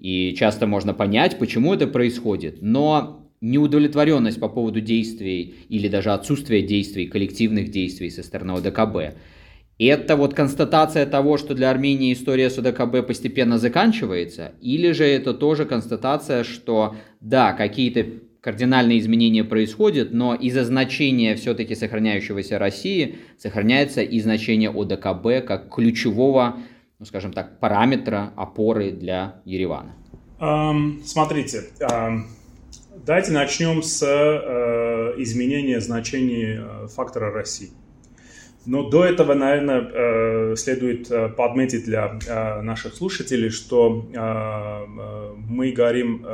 и 0.00 0.34
часто 0.34 0.66
можно 0.66 0.94
понять, 0.94 1.38
почему 1.38 1.74
это 1.74 1.86
происходит. 1.86 2.62
Но 2.62 3.30
неудовлетворенность 3.42 4.40
по 4.40 4.48
поводу 4.48 4.80
действий 4.80 5.56
или 5.68 5.88
даже 5.88 6.12
отсутствие 6.12 6.62
действий, 6.62 7.06
коллективных 7.06 7.70
действий 7.70 8.08
со 8.08 8.22
стороны 8.22 8.52
ОДКБ, 8.52 9.14
это 9.78 10.16
вот 10.16 10.32
констатация 10.32 11.04
того, 11.04 11.36
что 11.36 11.54
для 11.54 11.68
Армении 11.70 12.14
история 12.14 12.48
с 12.48 12.56
ОДКБ 12.56 13.06
постепенно 13.06 13.58
заканчивается, 13.58 14.52
или 14.62 14.92
же 14.92 15.04
это 15.04 15.34
тоже 15.34 15.66
констатация, 15.66 16.44
что 16.44 16.96
да, 17.20 17.52
какие-то 17.52 18.06
кардинальные 18.40 18.98
изменения 18.98 19.44
происходят, 19.44 20.12
но 20.12 20.34
из-за 20.34 20.64
значения 20.64 21.34
все-таки 21.36 21.74
сохраняющегося 21.74 22.58
России 22.58 23.18
сохраняется 23.38 24.02
и 24.02 24.20
значение 24.20 24.70
ОДКБ 24.70 25.46
как 25.46 25.72
ключевого, 25.74 26.58
ну, 26.98 27.04
скажем 27.06 27.32
так, 27.32 27.58
параметра 27.60 28.32
опоры 28.36 28.92
для 28.92 29.40
Еревана. 29.44 29.94
Um, 30.38 31.02
смотрите, 31.04 31.64
um, 31.80 32.22
давайте 33.04 33.32
начнем 33.32 33.82
с 33.82 34.02
uh, 34.02 35.22
изменения 35.22 35.80
значения 35.80 36.60
uh, 36.60 36.88
фактора 36.88 37.30
России. 37.30 37.70
Но 38.64 38.88
до 38.88 39.04
этого, 39.04 39.34
наверное, 39.34 39.80
uh, 39.80 40.56
следует 40.56 41.08
подметить 41.36 41.84
для 41.84 42.18
наших 42.62 42.94
слушателей, 42.94 43.50
что 43.50 44.06
мы 45.36 45.72
говорим 45.72 46.26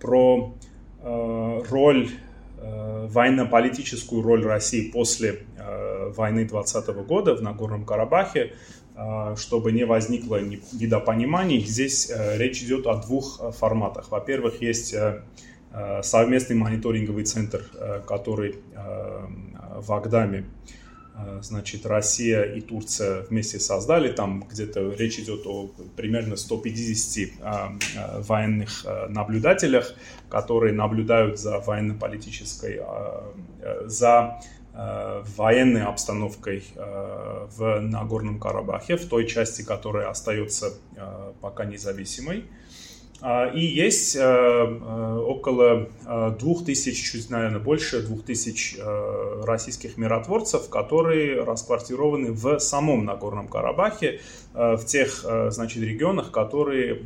про 0.00 0.54
Э, 0.58 0.67
роль, 1.68 2.10
э, 2.58 3.06
военно-политическую 3.10 4.22
роль 4.22 4.44
России 4.44 4.90
после 4.90 5.40
э, 5.56 6.12
войны 6.16 6.44
2020 6.44 7.06
года 7.06 7.34
в 7.34 7.42
Нагорном 7.42 7.84
Карабахе, 7.84 8.54
чтобы 9.36 9.70
не 9.70 9.84
возникло 9.84 10.40
недопониманий. 10.40 11.60
Здесь 11.60 12.12
речь 12.34 12.64
идет 12.64 12.84
о 12.88 12.96
двух 12.96 13.40
форматах. 13.54 14.10
Во-первых, 14.10 14.60
есть 14.60 14.92
совместный 16.02 16.56
мониторинговый 16.56 17.24
центр, 17.24 17.62
который 18.08 18.56
в 19.76 19.92
Агдаме 19.92 20.46
значит, 21.42 21.86
Россия 21.86 22.42
и 22.42 22.60
Турция 22.60 23.22
вместе 23.22 23.58
создали. 23.58 24.12
Там 24.12 24.44
где-то 24.48 24.92
речь 24.92 25.18
идет 25.18 25.46
о 25.46 25.70
примерно 25.96 26.36
150 26.36 27.30
а, 27.40 27.72
а, 27.96 28.20
военных 28.22 28.86
наблюдателях, 29.08 29.94
которые 30.28 30.72
наблюдают 30.72 31.38
за 31.38 31.58
военно-политической, 31.60 32.80
за 33.86 34.40
военной 35.36 35.82
обстановкой 35.82 36.62
в 36.76 37.80
Нагорном 37.80 38.38
Карабахе, 38.38 38.96
в 38.96 39.08
той 39.08 39.26
части, 39.26 39.62
которая 39.62 40.08
остается 40.08 40.72
пока 41.40 41.64
независимой. 41.64 42.44
А, 43.20 43.48
и 43.48 43.60
есть 43.60 44.14
э, 44.14 44.20
э, 44.20 45.18
около 45.26 45.88
э, 46.06 46.36
двух 46.38 46.64
тысяч, 46.64 47.10
чуть, 47.10 47.30
наверное, 47.30 47.58
больше 47.58 48.00
двух 48.02 48.24
тысяч 48.24 48.78
российских 49.42 49.96
миротворцев, 49.96 50.68
которые 50.68 51.42
расквартированы 51.42 52.32
в 52.32 52.60
самом 52.60 53.04
Нагорном 53.04 53.48
Карабахе, 53.48 54.20
в 54.54 54.84
тех, 54.84 55.24
значит, 55.50 55.82
регионах, 55.82 56.32
которые 56.32 57.02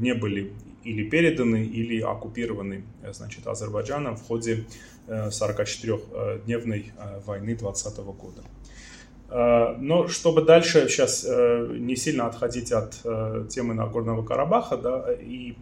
не 0.00 0.14
были 0.14 0.52
или 0.84 1.08
переданы, 1.08 1.64
или 1.64 2.00
оккупированы, 2.00 2.84
значит, 3.12 3.46
Азербайджаном 3.46 4.16
в 4.16 4.22
ходе 4.22 4.64
44-дневной 5.08 6.92
войны 7.24 7.54
2020 7.56 7.98
года. 7.98 8.42
Э, 9.28 9.74
но 9.78 10.06
чтобы 10.06 10.42
дальше 10.42 10.88
сейчас 10.88 11.24
э, 11.28 11.68
не 11.78 11.96
сильно 11.96 12.26
отходить 12.26 12.70
от 12.70 13.00
э, 13.04 13.46
темы 13.48 13.74
Нагорного 13.74 14.24
Карабаха 14.24 14.76
да, 14.76 15.12
и 15.12 15.54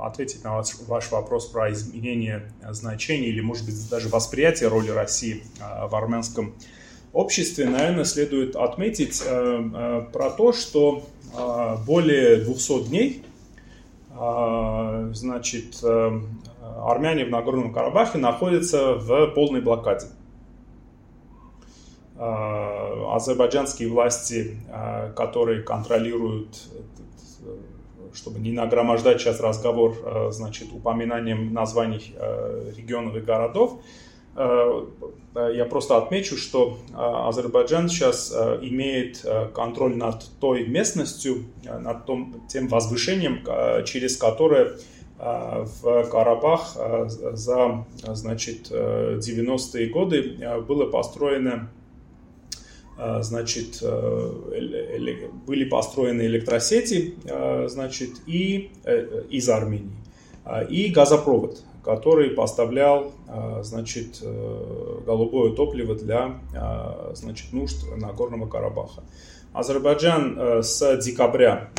ответить 0.00 0.42
на 0.44 0.60
ваш 0.88 1.10
вопрос 1.10 1.46
про 1.46 1.72
изменение 1.72 2.52
значений 2.70 3.28
или, 3.28 3.40
может 3.40 3.64
быть, 3.64 3.88
даже 3.88 4.08
восприятие 4.08 4.68
роли 4.68 4.90
России 4.90 5.44
в 5.60 5.94
армянском 5.94 6.54
обществе, 7.12 7.66
наверное, 7.66 8.04
следует 8.04 8.56
отметить 8.56 9.22
про 9.22 10.30
то, 10.30 10.52
что 10.52 11.04
более 11.86 12.36
200 12.36 12.88
дней 12.88 13.24
значит, 15.14 15.82
армяне 15.82 17.24
в 17.24 17.30
Нагорном 17.30 17.72
Карабахе 17.72 18.18
находятся 18.18 18.94
в 18.94 19.28
полной 19.28 19.60
блокаде. 19.60 20.06
А, 22.24 23.16
азербайджанские 23.16 23.88
власти, 23.88 24.56
а, 24.70 25.10
которые 25.10 25.62
контролируют, 25.62 26.56
чтобы 28.14 28.38
не 28.38 28.52
нагромождать 28.52 29.20
сейчас 29.20 29.40
разговор, 29.40 29.96
значит, 30.30 30.68
упоминанием 30.72 31.52
названий 31.52 32.14
регионов 32.76 33.16
и 33.16 33.20
городов, 33.20 33.80
я 34.36 35.66
просто 35.68 35.96
отмечу, 35.96 36.36
что 36.36 36.76
Азербайджан 36.94 37.88
сейчас 37.88 38.30
имеет 38.60 39.26
контроль 39.54 39.96
над 39.96 40.24
той 40.40 40.66
местностью, 40.66 41.46
над 41.64 42.04
том, 42.04 42.34
тем 42.48 42.68
возвышением, 42.68 43.46
через 43.86 44.18
которое 44.18 44.76
в 45.18 46.04
Карабах 46.10 46.76
за 47.06 47.86
значит, 48.02 48.70
90-е 48.70 49.86
годы 49.88 50.38
было 50.68 50.84
построено 50.84 51.70
значит, 53.20 53.82
были 53.82 55.64
построены 55.68 56.22
электросети 56.22 57.14
значит, 57.68 58.10
и 58.26 58.70
э, 58.84 59.24
из 59.30 59.48
Армении 59.48 59.96
и 60.68 60.90
газопровод, 60.90 61.62
который 61.84 62.30
поставлял 62.30 63.12
значит, 63.62 64.18
э, 64.22 64.98
голубое 65.06 65.52
топливо 65.54 65.94
для 65.94 66.38
значит, 67.14 67.52
нужд 67.52 67.84
Нагорного 67.96 68.48
Карабаха. 68.48 69.04
Азербайджан 69.52 70.38
э, 70.38 70.62
с 70.62 70.96
декабря 70.98 71.70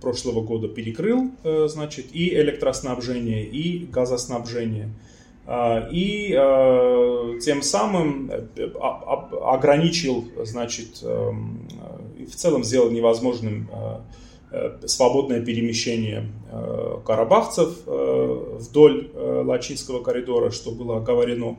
прошлого 0.00 0.42
года 0.42 0.68
перекрыл, 0.68 1.30
э, 1.44 1.68
значит, 1.68 2.06
и 2.12 2.34
электроснабжение, 2.34 3.46
и 3.46 3.86
газоснабжение. 3.86 4.90
А, 5.52 5.88
и 5.90 6.32
э, 6.32 7.38
тем 7.40 7.60
самым 7.62 8.30
э, 8.30 8.70
ограничил, 9.42 10.24
значит, 10.44 11.00
эм, 11.02 11.66
в 12.24 12.36
целом 12.36 12.62
сделал 12.62 12.90
невозможным 12.90 13.68
свободное 14.84 15.40
перемещение 15.40 16.28
карабахцев 17.06 17.84
вдоль 17.86 19.10
Лачинского 19.14 20.02
коридора, 20.02 20.50
что 20.50 20.72
было 20.72 20.98
оговорено 20.98 21.56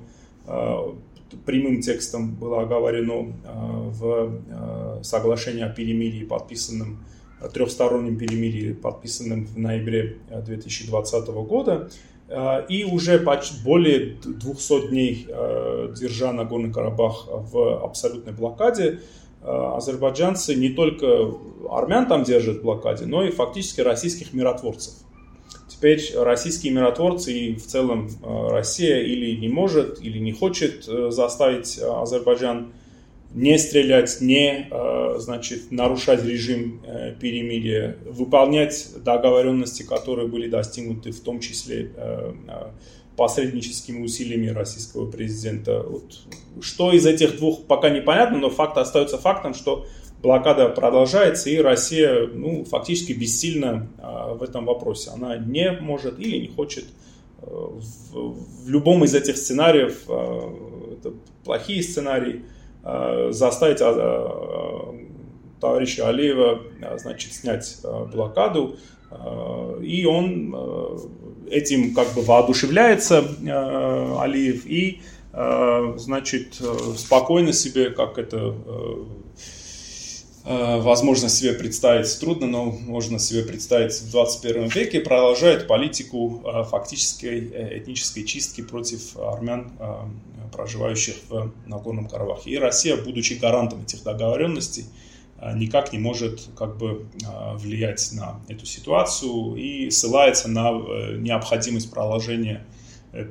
прямым 1.46 1.82
текстом 1.82 2.36
было 2.36 2.62
оговорено 2.62 3.34
в 3.46 5.04
соглашении 5.04 5.64
о 5.64 5.70
перемирии, 5.70 6.26
подписанном 6.26 7.00
трехстороннем 7.50 8.18
перемирии, 8.18 8.74
подписанном 8.74 9.46
в 9.46 9.58
ноябре 9.58 10.18
2020 10.30 11.28
э, 11.28 11.32
года. 11.32 11.90
Э, 12.32 12.66
и 12.70 12.86
уже 12.86 13.20
более 13.66 14.16
200 14.24 14.88
дней 14.88 15.28
э, 15.28 15.94
держа 16.00 16.32
Нагорный 16.32 16.72
Карабах 16.72 17.28
в 17.28 17.84
абсолютной 17.84 18.34
блокаде, 18.34 19.02
азербайджанцы 19.44 20.54
не 20.54 20.70
только 20.70 21.32
армян 21.68 22.06
там 22.06 22.24
держат 22.24 22.60
в 22.60 22.62
блокаде, 22.62 23.06
но 23.06 23.24
и 23.24 23.32
фактически 23.32 23.82
российских 23.82 24.34
миротворцев. 24.34 24.94
Теперь 25.68 26.00
российские 26.16 26.74
миротворцы 26.74 27.34
и 27.34 27.56
в 27.56 27.66
целом 27.66 28.08
Россия 28.24 29.02
или 29.02 29.36
не 29.36 29.50
может, 29.50 30.00
или 30.00 30.20
не 30.20 30.32
хочет 30.32 30.84
заставить 30.84 31.80
Азербайджан 31.80 32.72
не 33.34 33.58
стрелять, 33.58 34.20
не 34.20 34.68
э, 34.70 35.16
значит, 35.20 35.72
нарушать 35.72 36.24
режим 36.26 36.82
э, 36.86 37.16
перемирия, 37.20 37.98
выполнять 38.06 38.90
договоренности, 39.04 39.84
которые 39.84 40.28
были 40.28 40.50
достигнуты, 40.50 41.12
в 41.12 41.22
том 41.22 41.40
числе 41.40 41.92
э, 41.96 42.34
посредническими 43.16 44.04
усилиями 44.04 44.48
российского 44.48 45.10
президента. 45.10 45.82
Вот. 45.82 46.20
Что 46.62 46.92
из 46.92 47.06
этих 47.06 47.38
двух 47.38 47.64
пока 47.64 47.90
непонятно, 47.90 48.38
но 48.38 48.50
факт 48.50 48.78
остается 48.78 49.18
фактом, 49.18 49.54
что 49.54 49.86
блокада 50.22 50.68
продолжается, 50.70 51.50
и 51.50 51.58
Россия 51.58 52.28
ну, 52.28 52.66
фактически 52.66 53.14
бессильна 53.14 53.88
в 54.36 54.44
этом 54.44 54.66
вопросе. 54.66 55.10
Она 55.12 55.38
не 55.38 55.72
может 55.72 56.20
или 56.20 56.38
не 56.38 56.48
хочет 56.48 56.86
в, 57.42 58.36
в 58.66 58.70
любом 58.70 59.04
из 59.04 59.16
этих 59.16 59.38
сценариев, 59.38 60.04
это 60.04 61.14
плохие 61.44 61.82
сценарии, 61.82 62.44
заставить 62.84 63.82
а, 63.82 63.94
а, 63.96 64.96
товарища 65.60 66.10
Алиева 66.10 66.62
э, 66.82 66.98
значит, 66.98 67.34
снять 67.34 67.78
э, 67.84 68.06
блокаду. 68.12 68.78
И 69.82 70.06
он 70.06 70.56
этим 71.50 71.94
как 71.94 72.14
бы 72.14 72.22
воодушевляется, 72.22 73.18
Алиев, 74.18 74.66
и 74.66 75.02
значит, 75.34 76.62
спокойно 76.96 77.52
себе, 77.52 77.90
как 77.90 78.18
это 78.18 78.56
возможно 80.44 81.30
себе 81.30 81.54
представить 81.54 82.20
трудно, 82.20 82.48
но 82.48 82.66
можно 82.66 83.20
себе 83.20 83.44
представить 83.44 83.94
в 83.94 84.12
21 84.12 84.68
веке, 84.68 85.00
продолжает 85.00 85.68
политику 85.68 86.42
фактической 86.70 87.80
этнической 87.80 88.24
чистки 88.24 88.62
против 88.62 89.18
армян 89.18 89.72
проживающих 90.52 91.16
в 91.30 91.52
Нагорном 91.66 92.08
Карабахе. 92.08 92.52
И 92.52 92.58
Россия, 92.58 92.98
будучи 92.98 93.34
гарантом 93.34 93.84
этих 93.84 94.04
договоренностей, 94.04 94.86
никак 95.56 95.94
не 95.94 96.00
может 96.00 96.42
как 96.58 96.78
бы 96.78 97.06
влиять 97.56 98.12
на 98.14 98.40
эту 98.48 98.66
ситуацию 98.66 99.56
и 99.56 99.90
ссылается 99.90 100.48
на 100.48 100.72
э, 100.72 101.18
необходимость 101.18 101.90
продолжения 101.92 102.66
э, 102.66 102.81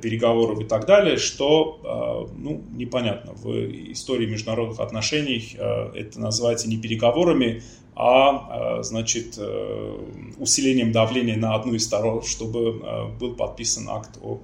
переговоров 0.01 0.59
и 0.61 0.63
так 0.63 0.85
далее, 0.85 1.17
что 1.17 1.79
а, 1.83 2.29
ну, 2.37 2.63
непонятно. 2.71 3.33
В 3.33 3.49
истории 3.91 4.27
международных 4.27 4.79
отношений 4.79 5.57
это 5.57 6.19
называется 6.19 6.69
не 6.69 6.77
переговорами, 6.77 7.63
а 7.95 8.81
значит, 8.83 9.35
э, 9.37 9.97
усилением 10.37 10.91
давления 10.91 11.35
на 11.35 11.55
одну 11.55 11.73
из 11.73 11.83
сторон, 11.83 12.23
чтобы 12.23 13.09
был 13.19 13.35
подписан 13.35 13.89
акт 13.89 14.17
о 14.21 14.39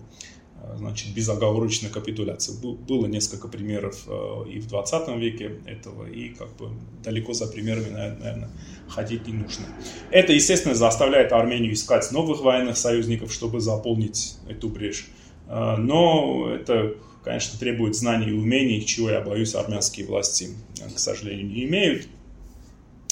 значит, 0.76 1.14
безоговорочной 1.14 1.90
капитуляции. 1.90 2.54
Было 2.62 3.06
несколько 3.06 3.48
примеров 3.48 4.04
э, 4.08 4.50
и 4.50 4.60
в 4.60 4.68
20 4.68 5.18
веке 5.18 5.60
этого, 5.66 6.08
и 6.08 6.30
как 6.30 6.56
бы 6.58 6.70
далеко 7.04 7.34
за 7.34 7.48
примерами, 7.48 7.90
наверное, 7.90 8.50
ходить 8.88 9.28
не 9.28 9.34
нужно. 9.34 9.66
Это, 10.12 10.34
естественно, 10.34 10.76
заставляет 10.76 11.32
Армению 11.32 11.74
искать 11.74 12.12
новых 12.12 12.42
военных 12.42 12.78
союзников, 12.78 13.32
чтобы 13.32 13.60
заполнить 13.60 14.38
эту 14.48 14.70
брешь. 14.70 15.08
Э, 15.48 15.76
но 15.78 16.50
это, 16.54 16.96
конечно, 17.24 17.58
требует 17.60 17.96
знаний 17.96 18.30
и 18.30 18.34
умений, 18.34 18.86
чего, 18.86 19.10
я 19.10 19.22
боюсь, 19.22 19.56
армянские 19.56 20.06
власти, 20.06 20.50
к 20.94 21.00
сожалению, 21.00 21.48
не 21.48 21.66
имеют. 21.66 22.08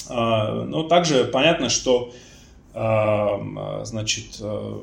Э, 0.08 0.64
но 0.66 0.84
также 0.84 1.24
понятно, 1.24 1.68
что 1.68 2.12
значит, 3.84 4.36
э, 4.38 4.80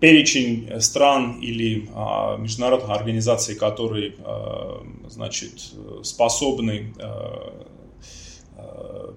перечень 0.00 0.80
стран 0.80 1.40
или 1.42 1.90
а, 1.94 2.38
международных 2.38 2.88
организаций, 2.88 3.54
которые 3.54 4.14
значит, 5.06 5.74
способны 6.02 6.94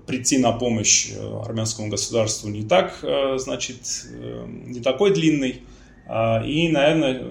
прийти 0.06 0.40
на 0.40 0.52
помощь 0.52 1.14
армянскому 1.46 1.88
государству 1.88 2.50
не 2.50 2.64
так, 2.64 3.00
значит, 3.38 3.80
не 4.12 4.82
такой 4.82 5.14
длинный. 5.14 5.62
А, 6.08 6.42
и, 6.44 6.70
наверное, 6.70 7.22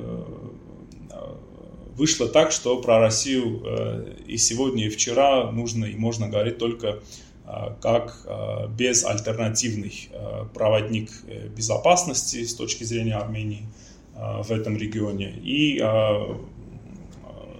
вышло 1.97 2.29
так, 2.29 2.53
что 2.53 2.81
про 2.81 3.01
Россию 3.01 3.63
э, 3.65 4.15
и 4.27 4.37
сегодня, 4.37 4.87
и 4.87 4.91
вчера 4.91 5.51
нужно 5.51 5.87
и 5.87 5.97
можно 5.97 6.29
говорить 6.29 6.59
только 6.59 7.01
а, 7.45 7.77
как 7.81 8.23
а, 8.27 8.67
безальтернативный 8.67 10.11
проводник 10.53 11.11
э, 11.27 11.49
безопасности 11.49 12.45
с 12.45 12.55
точки 12.55 12.85
зрения 12.85 13.17
Армении 13.17 13.67
в 14.15 14.51
этом 14.51 14.79
регионе. 14.79 15.39
И 15.45 15.79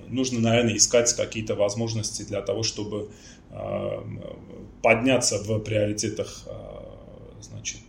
нужно, 0.09 0.41
наверное, 0.41 0.79
искать 0.79 1.13
какие-то 1.13 1.55
возможности 1.55 2.23
для 2.23 2.41
того, 2.41 2.63
чтобы 2.63 3.11
подняться 4.81 5.37
в 5.37 5.59
приоритетах, 5.59 6.49
значит, 7.43 7.83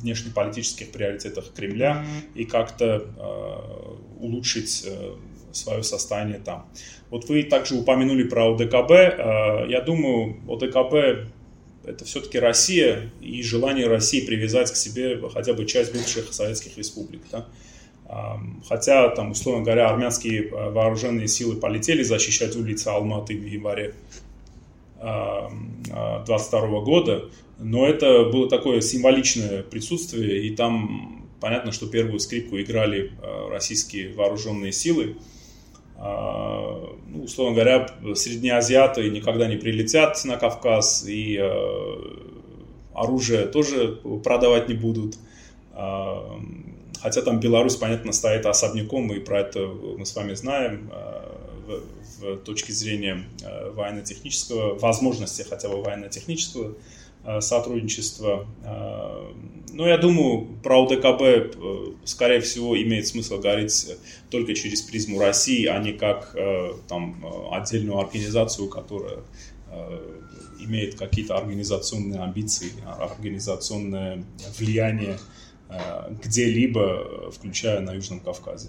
внешнеполитических 0.00 0.90
приоритетах 0.92 1.52
Кремля 1.52 2.04
и 2.34 2.44
как-то 2.44 3.06
улучшить 4.20 4.84
э, 4.86 5.14
свое 5.52 5.82
состояние 5.82 6.38
там. 6.38 6.66
Вот 7.10 7.28
вы 7.28 7.42
также 7.42 7.74
упомянули 7.74 8.24
про 8.24 8.54
ОДКБ. 8.54 8.90
Э, 8.90 9.66
я 9.68 9.80
думаю, 9.80 10.36
ОДКБ 10.48 11.30
это 11.82 12.04
все-таки 12.04 12.38
Россия 12.38 13.10
и 13.20 13.42
желание 13.42 13.88
России 13.88 14.24
привязать 14.24 14.70
к 14.70 14.76
себе 14.76 15.18
хотя 15.32 15.54
бы 15.54 15.64
часть 15.64 15.92
бывших 15.92 16.32
советских 16.32 16.76
республик. 16.76 17.22
Да? 17.32 17.46
Хотя, 18.68 19.08
там, 19.10 19.30
условно 19.30 19.64
говоря, 19.64 19.88
армянские 19.88 20.48
э, 20.48 20.70
вооруженные 20.70 21.28
силы 21.28 21.56
полетели 21.56 22.02
защищать 22.02 22.56
улицы 22.56 22.88
Алматы 22.88 23.36
в 23.36 23.46
январе 23.46 23.94
22 25.00 26.80
года, 26.80 27.30
но 27.58 27.86
это 27.86 28.24
было 28.24 28.48
такое 28.48 28.80
символичное 28.80 29.62
присутствие, 29.62 30.46
и 30.46 30.54
там 30.54 31.26
понятно, 31.40 31.72
что 31.72 31.86
первую 31.86 32.20
скрипку 32.20 32.60
играли 32.60 33.12
э, 33.22 33.48
российские 33.50 34.14
вооруженные 34.14 34.72
силы. 34.72 35.16
А, 35.96 36.96
ну, 37.08 37.24
условно 37.24 37.54
говоря, 37.54 37.88
среднеазиаты 38.14 39.08
никогда 39.10 39.46
не 39.46 39.56
прилетят 39.56 40.22
на 40.24 40.36
Кавказ, 40.36 41.06
и 41.08 41.36
э, 41.38 41.96
оружие 42.94 43.46
тоже 43.46 44.00
продавать 44.22 44.68
не 44.68 44.74
будут. 44.74 45.16
А, 45.72 46.38
хотя 47.02 47.22
там 47.22 47.40
Беларусь, 47.40 47.76
понятно, 47.76 48.12
стоит 48.12 48.46
особняком, 48.46 49.12
и 49.12 49.20
про 49.20 49.40
это 49.40 49.66
мы 49.66 50.04
с 50.04 50.14
вами 50.14 50.34
знаем, 50.34 50.90
в, 52.20 52.36
точке 52.38 52.72
зрения 52.72 53.24
военно-технического, 53.74 54.78
возможности 54.78 55.42
хотя 55.42 55.68
бы 55.68 55.82
военно-технического 55.82 56.74
сотрудничества. 57.40 58.46
Но 59.72 59.86
я 59.86 59.98
думаю, 59.98 60.48
про 60.62 60.82
УДКБ, 60.82 61.56
скорее 62.04 62.40
всего, 62.40 62.80
имеет 62.80 63.06
смысл 63.06 63.38
говорить 63.38 63.96
только 64.30 64.54
через 64.54 64.82
призму 64.82 65.20
России, 65.20 65.66
а 65.66 65.78
не 65.78 65.92
как 65.92 66.36
там, 66.88 67.24
отдельную 67.52 67.98
организацию, 67.98 68.68
которая 68.68 69.18
имеет 70.64 70.98
какие-то 70.98 71.36
организационные 71.36 72.20
амбиции, 72.20 72.72
организационное 72.84 74.24
влияние 74.58 75.18
э, 75.68 76.14
где-либо, 76.22 77.30
включая 77.30 77.80
на 77.80 77.94
Южном 77.94 78.20
Кавказе. 78.20 78.68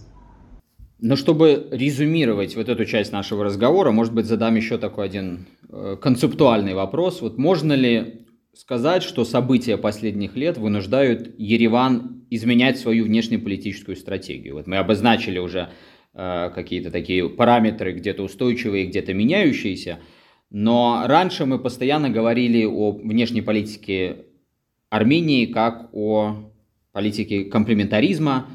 Но 1.01 1.15
чтобы 1.15 1.67
резюмировать 1.71 2.55
вот 2.55 2.69
эту 2.69 2.85
часть 2.85 3.11
нашего 3.11 3.43
разговора, 3.43 3.91
может 3.91 4.13
быть, 4.13 4.25
задам 4.25 4.55
еще 4.55 4.77
такой 4.77 5.05
один 5.05 5.47
э, 5.69 5.97
концептуальный 6.01 6.73
вопрос. 6.73 7.21
Вот 7.21 7.37
можно 7.37 7.73
ли 7.73 8.25
сказать, 8.53 9.03
что 9.03 9.25
события 9.25 9.77
последних 9.77 10.35
лет 10.35 10.57
вынуждают 10.57 11.33
Ереван 11.37 12.23
изменять 12.29 12.77
свою 12.77 13.05
внешнеполитическую 13.05 13.97
стратегию? 13.97 14.55
Вот 14.55 14.67
мы 14.67 14.77
обозначили 14.77 15.39
уже 15.39 15.69
э, 16.13 16.51
какие-то 16.53 16.91
такие 16.91 17.27
параметры, 17.29 17.93
где-то 17.93 18.23
устойчивые, 18.23 18.85
где-то 18.85 19.13
меняющиеся– 19.13 19.99
но 20.51 21.03
раньше 21.05 21.45
мы 21.45 21.59
постоянно 21.59 22.09
говорили 22.09 22.65
о 22.65 22.91
внешней 22.91 23.41
политике 23.41 24.25
Армении 24.89 25.45
как 25.45 25.89
о 25.93 26.51
политике 26.91 27.45
комплементаризма. 27.45 28.47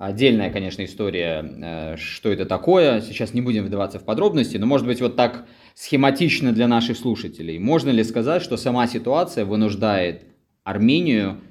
Отдельная, 0.00 0.50
конечно, 0.50 0.82
история, 0.82 1.44
э, 1.44 1.96
что 1.98 2.32
это 2.32 2.46
такое. 2.46 3.02
Сейчас 3.02 3.34
не 3.34 3.42
будем 3.42 3.66
вдаваться 3.66 3.98
в 3.98 4.04
подробности, 4.04 4.56
но, 4.56 4.64
может 4.64 4.86
быть, 4.86 5.02
вот 5.02 5.14
так 5.14 5.44
схематично 5.74 6.52
для 6.52 6.68
наших 6.68 6.96
слушателей. 6.96 7.58
Можно 7.58 7.90
ли 7.90 8.02
сказать, 8.02 8.40
что 8.40 8.56
сама 8.56 8.86
ситуация 8.86 9.44
вынуждает 9.44 10.22
Армению 10.64 11.42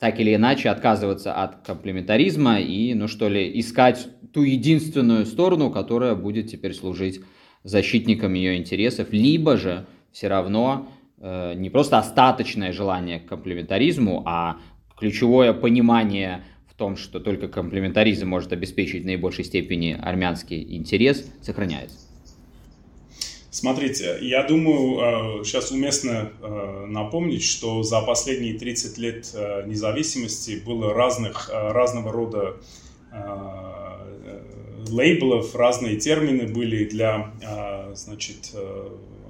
так 0.00 0.18
или 0.18 0.34
иначе 0.34 0.68
отказываться 0.70 1.32
от 1.32 1.64
комплементаризма 1.64 2.58
и, 2.58 2.92
ну 2.94 3.06
что 3.06 3.28
ли, 3.28 3.60
искать 3.60 4.08
ту 4.32 4.42
единственную 4.42 5.24
сторону, 5.24 5.70
которая 5.70 6.16
будет 6.16 6.50
теперь 6.50 6.74
служить 6.74 7.20
защитником 7.62 8.34
ее 8.34 8.56
интересов, 8.56 9.12
либо 9.12 9.56
же 9.56 9.86
все 10.10 10.26
равно 10.26 10.88
э, 11.18 11.54
не 11.54 11.70
просто 11.70 11.98
остаточное 11.98 12.72
желание 12.72 13.20
к 13.20 13.26
комплементаризму, 13.26 14.24
а 14.26 14.56
ключевое 14.98 15.52
понимание 15.52 16.42
в 16.72 16.74
том, 16.74 16.96
что 16.96 17.20
только 17.20 17.48
комплементаризм 17.48 18.28
может 18.28 18.52
обеспечить 18.52 19.02
в 19.02 19.06
наибольшей 19.06 19.44
степени 19.44 19.92
армянский 20.00 20.74
интерес, 20.74 21.26
сохраняется. 21.42 21.98
Смотрите, 23.50 24.16
я 24.22 24.44
думаю, 24.44 25.44
сейчас 25.44 25.70
э, 25.70 25.74
уместно 25.74 26.32
э, 26.40 26.86
напомнить, 26.86 27.44
что 27.44 27.82
за 27.82 28.00
последние 28.00 28.58
30 28.58 28.96
лет 28.96 29.30
э, 29.34 29.64
независимости 29.66 30.62
было 30.64 30.94
разных, 30.94 31.50
разного 31.52 32.10
рода 32.10 32.56
лейблов, 34.88 35.54
разные 35.54 35.96
термины 35.96 36.46
были 36.46 36.86
для, 36.86 37.30
значит, 37.94 38.54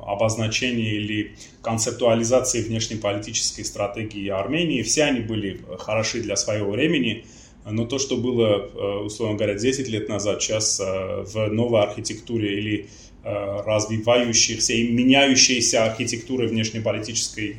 э, 0.03 0.11
обозначения 0.11 0.95
или 0.95 1.33
концептуализации 1.63 2.63
внешнеполитической 2.63 3.65
стратегии 3.65 4.29
Армении. 4.29 4.83
Все 4.83 5.05
они 5.05 5.21
были 5.21 5.61
хороши 5.79 6.21
для 6.23 6.37
своего 6.37 6.71
времени, 6.73 7.25
но 7.65 7.87
то, 7.87 7.99
что 7.99 8.17
было, 8.17 8.69
э, 8.75 9.05
условно 9.05 9.37
говоря, 9.37 9.55
10 9.55 9.89
лет 9.89 10.09
назад, 10.09 10.43
сейчас 10.43 10.81
э, 10.81 11.25
в 11.27 11.49
новой 11.49 11.83
архитектуре 11.83 12.59
или 12.59 12.89
развивающихся 13.25 14.73
и 14.73 14.89
меняющейся 14.89 15.85
архитектуры 15.85 16.49
внешнеполитической 16.49 17.59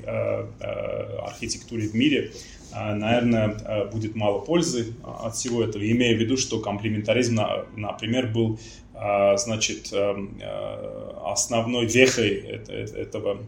архитектуре 1.25 1.87
в 1.87 1.95
мире– 1.95 2.33
наверное, 2.73 3.85
будет 3.91 4.15
мало 4.15 4.39
пользы 4.39 4.93
от 5.03 5.35
всего 5.35 5.63
этого, 5.63 5.89
имея 5.89 6.17
в 6.17 6.19
виду, 6.19 6.37
что 6.37 6.59
комплементаризм, 6.59 7.39
например, 7.77 8.27
был 8.27 8.59
значит, 9.37 9.93
основной 11.23 11.85
вехой 11.85 12.61
этого 12.95 13.39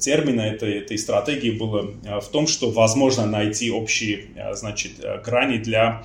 термина, 0.00 0.40
этой, 0.40 0.78
этой 0.78 0.98
стратегии 0.98 1.52
было 1.52 1.92
в 2.20 2.28
том, 2.32 2.46
что 2.46 2.70
возможно 2.70 3.26
найти 3.26 3.70
общие 3.70 4.26
значит, 4.54 4.92
грани 5.24 5.58
для 5.58 6.04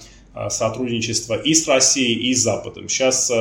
сотрудничества 0.50 1.36
и 1.36 1.54
с 1.54 1.68
Россией, 1.68 2.30
и 2.30 2.34
с 2.36 2.40
Западом. 2.40 2.88
Сейчас 2.90 3.32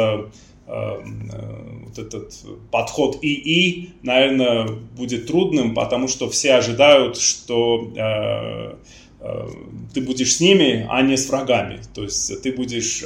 Эм, 0.71 1.29
э, 1.33 1.87
вот 1.87 1.99
этот 1.99 2.33
подход 2.71 3.19
ИИ, 3.23 3.91
наверное, 4.03 4.69
будет 4.69 5.27
трудным, 5.27 5.75
потому 5.75 6.07
что 6.07 6.31
все 6.31 6.55
ожидают, 6.55 7.17
что 7.17 7.91
э, 7.97 8.77
э, 9.21 9.49
ты 9.93 10.01
будешь 10.01 10.37
с 10.37 10.41
ними, 10.41 10.87
а 10.89 11.03
не 11.03 11.17
с 11.17 11.29
врагами. 11.29 11.81
То 11.93 12.05
есть 12.05 12.41
ты 12.43 12.53
будешь 12.53 13.03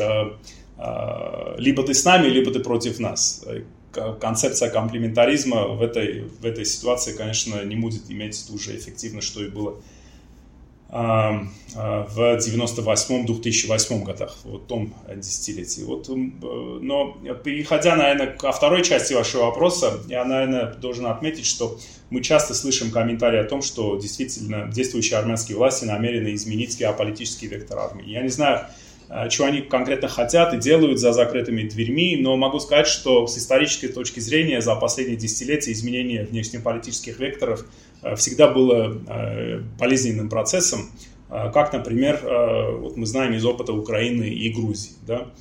либо 1.59 1.83
ты 1.85 1.95
с 1.95 2.05
нами, 2.05 2.27
либо 2.27 2.51
ты 2.51 2.61
против 2.61 2.99
нас. 2.99 3.45
Концепция 4.21 4.71
комплементаризма 4.71 5.69
в 5.69 5.83
этой, 5.83 6.23
в 6.23 6.45
этой 6.45 6.65
ситуации, 6.65 7.17
конечно, 7.17 7.63
не 7.65 7.77
будет 7.77 8.11
иметь 8.11 8.45
ту 8.49 8.59
же 8.59 8.77
эффективность, 8.77 9.29
что 9.29 9.45
и 9.45 9.49
было 9.49 9.77
а, 10.97 11.47
в 11.75 12.39
98-2008 12.39 14.05
годах, 14.05 14.37
вот 14.45 14.69
том 14.69 14.95
десятилетии. 15.17 15.83
Вот, 15.83 16.09
но 16.09 17.17
переходя, 17.43 17.97
наверное, 17.97 18.29
ко 18.29 18.53
второй 18.53 18.85
части 18.85 19.13
вашего 19.13 19.47
вопроса, 19.47 19.99
я, 20.07 20.25
наверное, 20.25 20.73
должен 20.75 21.07
отметить, 21.07 21.47
что 21.47 21.79
мы 22.11 22.21
часто 22.23 22.55
слышим 22.55 22.93
комментарии 22.93 23.41
о 23.41 23.45
том, 23.45 23.61
что 23.61 23.97
действительно 23.97 24.71
действующие 24.73 25.19
армянские 25.19 25.57
власти 25.57 25.85
намерены 25.85 26.33
изменить 26.35 26.79
геополитический 26.79 27.49
вектор 27.49 27.79
армии. 27.79 28.09
Я 28.09 28.23
не 28.23 28.29
знаю, 28.29 28.61
а, 28.61 28.71
чего 29.31 29.47
они 29.47 29.61
конкретно 29.61 30.09
хотят 30.09 30.55
и 30.55 30.59
делают 30.59 30.99
за 30.99 31.13
закрытыми 31.13 31.69
дверьми, 31.69 32.17
но 32.21 32.37
могу 32.37 32.59
сказать, 32.59 32.87
что 32.87 33.27
с 33.27 33.39
исторической 33.39 33.89
точки 33.89 34.21
зрения 34.21 34.61
за 34.61 34.75
последние 34.75 35.17
десятилетия 35.17 35.73
изменение 35.73 36.25
внешнеполитических 36.25 37.19
векторов– 37.19 37.65
Э, 38.05 38.15
всегда 38.17 38.49
было 38.49 39.01
э, 39.07 39.61
болезненным 39.79 40.29
процессом, 40.29 40.91
как, 41.31 41.73
например, 41.73 42.21
вот 42.81 42.97
мы 42.97 43.07
знаем 43.07 43.33
из 43.33 43.45
опыта 43.45 43.73
Украины 43.73 44.29
и 44.29 44.53
Грузии. 44.53 44.93
Да? 45.05 45.33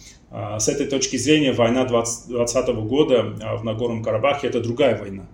С 0.57 0.67
этой 0.67 0.87
точки 0.87 1.17
зрения 1.17 1.51
война 1.51 1.85
2020 1.85 2.67
года 2.87 3.21
в 3.21 3.63
Нагорном 3.63 4.01
Карабахе– 4.01 4.47
это 4.49 4.59
другая 4.59 4.97
война. 4.97 5.27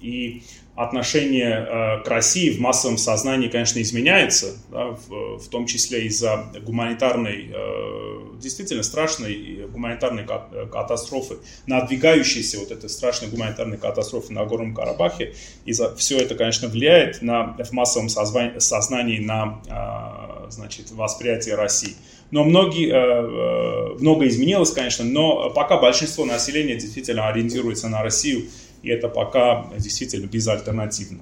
И 0.00 0.44
отношение 0.76 1.66
э, 1.66 2.02
к 2.04 2.08
России 2.08 2.50
в 2.50 2.60
массовом 2.60 2.98
сознании, 2.98 3.48
конечно, 3.48 3.80
изменяется, 3.80 4.58
да, 4.70 4.88
в, 4.88 5.38
в 5.38 5.48
том 5.48 5.64
числе 5.64 6.04
из-за 6.04 6.52
гуманитарной, 6.64 7.50
э, 7.50 8.18
действительно 8.38 8.82
страшной 8.82 9.66
гуманитарной 9.72 10.26
катастрофы, 10.70 11.38
надвигающейся 11.66 12.58
вот 12.58 12.70
этой 12.70 12.90
страшной 12.90 13.30
гуманитарной 13.30 13.78
катастрофы 13.78 14.34
на 14.34 14.44
Горном 14.44 14.74
Карабахе. 14.74 15.34
И 15.64 15.72
за, 15.72 15.96
все 15.96 16.18
это, 16.18 16.34
конечно, 16.34 16.68
влияет 16.68 17.22
на, 17.22 17.56
в 17.58 17.72
массовом 17.72 18.10
сознании 18.10 19.18
на 19.18 19.62
э, 19.66 20.50
значит, 20.50 20.90
восприятие 20.90 21.54
России. 21.54 21.94
Но 22.32 22.42
многие, 22.42 24.00
много 24.00 24.26
изменилось, 24.26 24.72
конечно, 24.72 25.04
но 25.04 25.48
пока 25.50 25.78
большинство 25.78 26.24
населения 26.24 26.74
действительно 26.74 27.28
ориентируется 27.28 27.88
на 27.88 28.02
Россию 28.02 28.46
и 28.86 28.90
это 28.90 29.08
пока 29.08 29.66
действительно 29.76 30.26
безальтернативно. 30.26 31.18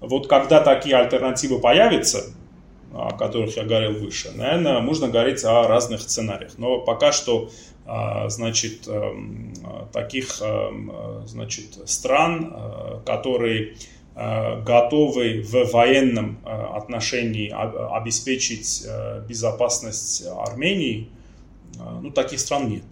Вот 0.00 0.28
когда 0.28 0.60
такие 0.60 0.94
альтернативы 0.94 1.58
появятся, 1.58 2.22
о 2.92 3.16
которых 3.16 3.56
я 3.56 3.64
говорил 3.64 3.98
выше, 3.98 4.30
наверное, 4.34 4.80
можно 4.80 5.08
говорить 5.08 5.42
о 5.42 5.66
разных 5.66 6.02
сценариях. 6.02 6.58
Но 6.58 6.80
пока 6.80 7.12
что, 7.12 7.50
а, 7.86 8.28
значит, 8.28 8.86
эм, 8.86 9.54
таких 9.90 10.42
эм, 10.42 10.92
значит, 11.26 11.88
стран, 11.88 13.02
которые 13.06 13.76
готовы 14.14 15.42
в 15.42 15.70
военном 15.70 16.40
отношении 16.44 17.54
обеспечить 17.54 18.84
безопасность 19.28 20.24
Армении, 20.26 21.08
ну, 22.02 22.10
таких 22.10 22.40
стран 22.40 22.68
нет. 22.68 22.82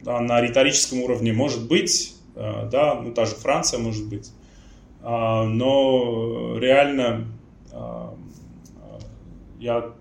На 0.00 0.40
риторическом 0.40 1.02
уровне 1.02 1.32
может 1.32 1.68
быть, 1.68 2.15
да, 2.36 3.00
ну 3.02 3.12
та 3.12 3.24
же 3.24 3.34
Франция 3.34 3.80
может 3.80 4.06
быть, 4.08 4.30
а, 5.08 5.44
но 5.44 6.58
реально 6.58 7.28
а, 7.72 8.12
я 9.60 9.92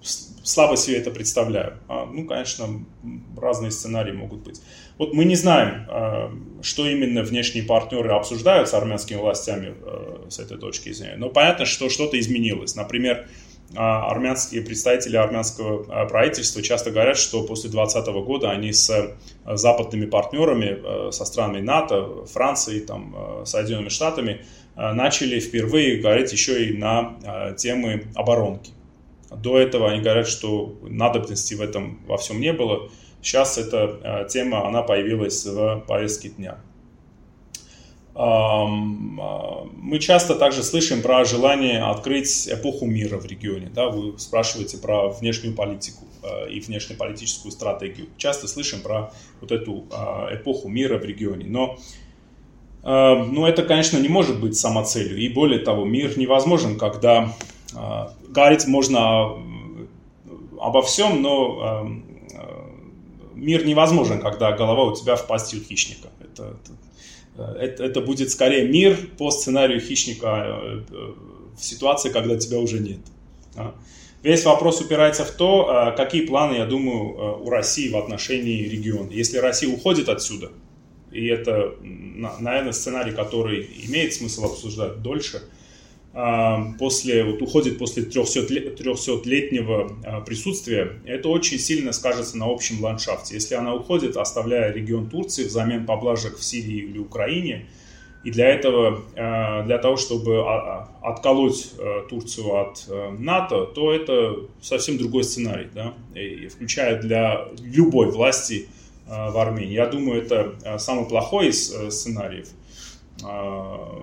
слабо 0.00 0.78
себе 0.78 0.96
это 0.96 1.10
представляю. 1.10 1.78
А, 1.88 2.06
ну, 2.06 2.24
конечно, 2.24 2.84
разные 3.36 3.70
сценарии 3.70 4.12
могут 4.12 4.40
быть. 4.40 4.62
Вот 4.96 5.12
мы 5.12 5.24
не 5.24 5.36
знаем, 5.36 5.86
что 6.62 6.86
именно 6.86 7.22
внешние 7.22 7.64
партнеры 7.64 8.10
обсуждают 8.12 8.68
с 8.68 8.74
армянскими 8.74 9.18
властями 9.18 9.74
э, 9.80 10.26
с 10.28 10.38
этой 10.38 10.58
точки 10.58 10.92
зрения, 10.92 11.16
но 11.16 11.28
понятно, 11.28 11.64
что 11.64 11.88
что-то 11.88 12.18
изменилось. 12.20 12.76
Например, 12.76 13.26
а, 13.26 13.28
армянские 13.76 14.62
представители 14.62 15.16
армянского 15.16 15.86
а, 15.88 16.06
правительства 16.06 16.62
часто 16.62 16.90
говорят, 16.90 17.16
что 17.16 17.42
после 17.42 17.70
2020 17.70 18.14
года 18.24 18.50
они 18.50 18.72
с 18.72 18.90
а, 18.90 19.56
западными 19.56 20.06
партнерами, 20.06 21.10
со 21.10 21.24
странами 21.24 21.60
НАТО, 21.60 22.24
Францией, 22.26 22.80
там, 22.80 23.44
Соединенными 23.44 23.88
Штатами, 23.88 24.44
начали 24.74 25.38
впервые 25.38 26.00
говорить 26.00 26.32
еще 26.32 26.66
и 26.66 26.76
на 26.76 27.54
темы 27.58 28.04
оборонки. 28.14 28.70
До 29.30 29.58
этого 29.58 29.90
они 29.90 30.00
говорят, 30.00 30.26
что 30.26 30.78
надобности 30.82 31.54
в 31.54 31.60
этом 31.60 32.00
во 32.06 32.16
всем 32.16 32.40
не 32.40 32.52
было. 32.52 32.88
Сейчас 33.20 33.58
эта 33.58 34.26
тема, 34.30 34.66
она 34.66 34.82
появилась 34.82 35.44
в 35.44 35.84
повестке 35.86 36.30
дня. 36.30 36.58
А, 38.14 38.66
мы 38.66 39.98
часто 39.98 40.34
также 40.34 40.62
слышим 40.62 41.02
про 41.02 41.24
желание 41.24 41.82
открыть 41.82 42.48
эпоху 42.48 42.86
мира 42.86 43.18
в 43.18 43.26
регионе. 43.26 43.70
Да? 43.74 43.88
Вы 43.88 44.18
спрашиваете 44.18 44.78
про 44.78 45.08
внешнюю 45.08 45.54
политику 45.54 46.04
а, 46.22 46.46
и 46.46 46.60
внешнеполитическую 46.60 47.52
стратегию. 47.52 48.08
Часто 48.18 48.48
слышим 48.48 48.80
про 48.80 49.12
вот 49.40 49.50
эту 49.50 49.86
а, 49.90 50.28
эпоху 50.32 50.68
мира 50.68 50.98
в 50.98 51.04
регионе. 51.04 51.46
Но 51.46 51.78
ну, 52.84 53.46
это, 53.46 53.62
конечно, 53.62 53.96
не 53.98 54.08
может 54.08 54.40
быть 54.40 54.56
самоцелью. 54.56 55.16
И 55.16 55.28
более 55.28 55.60
того, 55.60 55.84
мир 55.84 56.18
невозможен, 56.18 56.76
когда 56.76 57.32
говорить 58.26 58.66
можно 58.66 59.36
обо 60.60 60.82
всем, 60.82 61.22
но 61.22 61.86
мир 63.36 63.64
невозможен, 63.64 64.20
когда 64.20 64.50
голова 64.50 64.82
у 64.82 64.96
тебя 64.96 65.14
в 65.14 65.28
пасти 65.28 65.58
у 65.58 65.60
хищника. 65.60 66.08
Это, 66.20 66.56
это 66.60 66.72
это, 67.36 67.84
это 67.84 68.00
будет 68.00 68.30
скорее 68.30 68.68
мир 68.68 68.96
по 69.18 69.30
сценарию 69.30 69.80
хищника 69.80 70.44
э, 70.46 70.82
э, 70.90 71.12
в 71.58 71.64
ситуации, 71.64 72.10
когда 72.10 72.36
тебя 72.36 72.58
уже 72.58 72.80
нет. 72.80 73.00
Весь 74.22 74.44
вопрос 74.44 74.80
упирается 74.80 75.24
в 75.24 75.30
то, 75.32 75.92
э, 75.92 75.96
какие 75.96 76.26
планы, 76.26 76.56
я 76.56 76.66
думаю, 76.66 77.42
у 77.42 77.50
России 77.50 77.88
в 77.88 77.96
отношении 77.96 78.68
региона. 78.68 79.10
Если 79.10 79.38
Россия 79.38 79.72
уходит 79.72 80.08
отсюда, 80.08 80.52
и 81.10 81.26
это, 81.26 81.74
наверное, 81.80 82.72
сценарий, 82.72 83.12
который 83.12 83.68
имеет 83.86 84.14
смысл 84.14 84.46
обсуждать 84.46 85.02
дольше– 85.02 85.42
после, 86.78 87.24
вот 87.24 87.40
уходит 87.40 87.78
после 87.78 88.04
300-летнего 88.04 89.96
а, 90.04 90.20
присутствия, 90.20 91.00
это 91.06 91.28
очень 91.30 91.58
сильно 91.58 91.92
скажется 91.92 92.36
на 92.36 92.46
общем 92.52 92.82
ландшафте. 92.82 93.34
Если 93.34 93.54
она 93.54 93.74
уходит, 93.74 94.18
оставляя 94.18 94.72
регион 94.72 95.08
Турции 95.08 95.44
взамен 95.44 95.86
поблажек 95.86 96.36
в 96.36 96.44
Сирии 96.44 96.84
или 96.84 96.98
Украине, 96.98 97.66
и 98.24 98.30
для 98.30 98.50
этого, 98.50 99.02
а, 99.16 99.62
для 99.62 99.78
того, 99.78 99.96
чтобы 99.96 100.44
отколоть 101.02 101.72
Турцию 102.10 102.60
от 102.60 102.86
НАТО, 103.18 103.64
то 103.64 103.90
это 103.90 104.36
совсем 104.60 104.98
другой 104.98 105.24
сценарий, 105.24 105.68
да? 105.74 105.94
и 106.14 106.48
включая 106.48 107.00
для 107.00 107.48
любой 107.62 108.10
власти 108.10 108.68
в 109.06 109.36
Армении. 109.36 109.72
Я 109.72 109.86
думаю, 109.86 110.22
это 110.22 110.78
самый 110.78 111.06
плохой 111.06 111.48
из 111.48 111.68
сценариев– 111.90 112.48
а, 112.58 112.61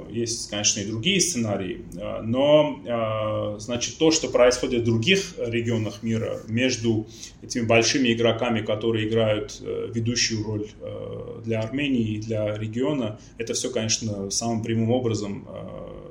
есть, 0.09 0.49
конечно, 0.49 0.79
и 0.79 0.85
другие 0.85 1.19
сценарии, 1.19 1.81
а, 1.97 2.21
но, 2.21 2.79
а, 2.87 3.59
значит, 3.59 3.97
то, 3.97 4.11
что 4.11 4.29
происходит 4.29 4.81
в 4.81 4.85
других 4.85 5.35
регионах 5.37 6.03
мира 6.03 6.39
между 6.47 7.07
этими 7.41 7.65
большими 7.65 8.13
игроками, 8.13 8.61
которые 8.61 9.07
играют 9.07 9.61
э, 9.61 9.89
ведущую 9.93 10.43
роль 10.43 10.67
э, 10.81 11.41
для 11.45 11.61
Армении 11.61 12.15
и 12.15 12.19
для 12.19 12.55
региона, 12.57 13.19
это 13.37 13.53
все, 13.53 13.69
конечно, 13.69 14.29
самым 14.29 14.63
прямым 14.63 14.91
образом 14.91 15.47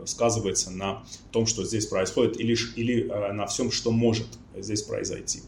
сказывается 0.07 0.71
на 0.71 1.03
том, 1.33 1.47
что 1.47 1.65
здесь 1.65 1.87
происходит, 1.87 2.41
или, 2.41 2.57
или 2.77 3.03
на 3.33 3.47
всем, 3.47 3.71
что 3.71 3.91
может 3.91 4.27
здесь 4.57 4.83
произойти. 4.83 5.41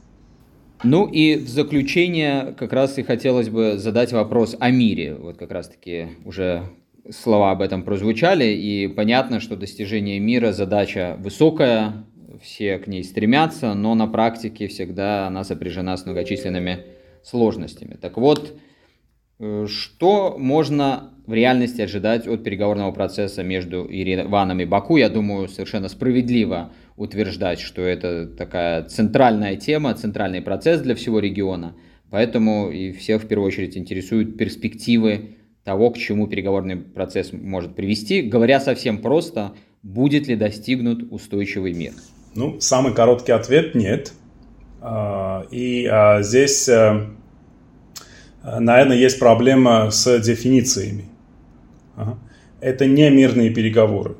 Ну 0.83 1.07
и 1.07 1.37
в 1.37 1.49
заключение 1.49 2.55
как 2.59 2.73
раз 2.73 2.99
и 2.99 3.03
хотелось 3.03 3.49
бы 3.49 3.79
задать 3.79 4.12
вопрос 4.12 4.57
о 4.59 4.70
мире. 4.70 5.14
Вот 5.14 5.37
как 5.37 5.51
раз-таки 5.51 6.09
уже 6.25 6.68
слова 7.11 7.53
об 7.53 7.62
этом 7.62 7.83
прозвучали, 7.83 8.44
и 8.44 8.88
понятно, 8.88 9.40
что 9.40 9.57
достижение 9.57 10.18
мира 10.18 10.53
задача 10.53 11.16
высокая, 11.18 12.05
все 12.42 12.79
к 12.79 12.87
ней 12.87 13.05
стремятся, 13.05 13.75
но 13.75 13.94
на 13.94 14.07
практике 14.07 14.68
всегда 14.68 15.27
она 15.27 15.44
сопряжена 15.44 15.96
с 15.96 16.07
многочисленными 16.07 16.85
сложностями. 17.23 17.94
Так 18.01 18.16
вот, 18.16 18.59
э, 19.38 19.66
что 19.68 20.37
можно 20.38 21.12
в 21.27 21.35
реальности 21.35 21.83
ожидать 21.83 22.27
от 22.27 22.42
переговорного 22.42 22.92
процесса 22.92 23.42
между 23.42 23.88
Ереваном 23.88 24.61
и 24.61 24.64
Баку? 24.64 24.96
Я 24.96 25.09
думаю, 25.09 25.49
совершенно 25.49 25.88
справедливо 25.88 26.73
утверждать, 26.96 27.61
что 27.61 27.83
это 27.83 28.27
такая 28.27 28.85
центральная 28.85 29.57
тема, 29.57 29.94
центральный 29.94 30.40
процесс 30.42 30.81
для 30.81 30.94
всего 30.94 31.18
региона. 31.18 31.77
Поэтому 32.11 32.70
и 32.70 32.92
всех 32.92 33.23
в 33.23 33.29
первую 33.29 33.46
очередь 33.46 33.77
интересуют 33.77 34.37
перспективы 34.37 35.37
того, 35.64 35.90
к 35.90 35.99
чему 35.99 36.27
переговорный 36.27 36.77
процесс 36.77 37.33
может 37.33 37.75
привести. 37.75 38.23
Говоря 38.23 38.61
совсем 38.61 38.99
просто, 38.99 39.53
будет 39.83 40.27
ли 40.27 40.37
достигнут 40.37 41.12
устойчивый 41.12 41.73
мир? 41.73 41.92
Ну, 42.35 42.61
самый 42.61 42.94
короткий 42.94 43.33
ответ– 43.33 43.75
нет. 43.75 44.12
А, 44.81 45.46
и 45.51 45.87
а, 45.87 46.23
здесь, 46.23 46.68
э, 46.68 47.07
наверное, 48.42 48.96
есть 48.96 49.18
проблема 49.18 49.90
с 49.90 50.18
дефинициями. 50.20 51.05
Это 52.61 52.87
не 52.87 53.11
мирные 53.11 53.51
переговоры. 53.51 54.16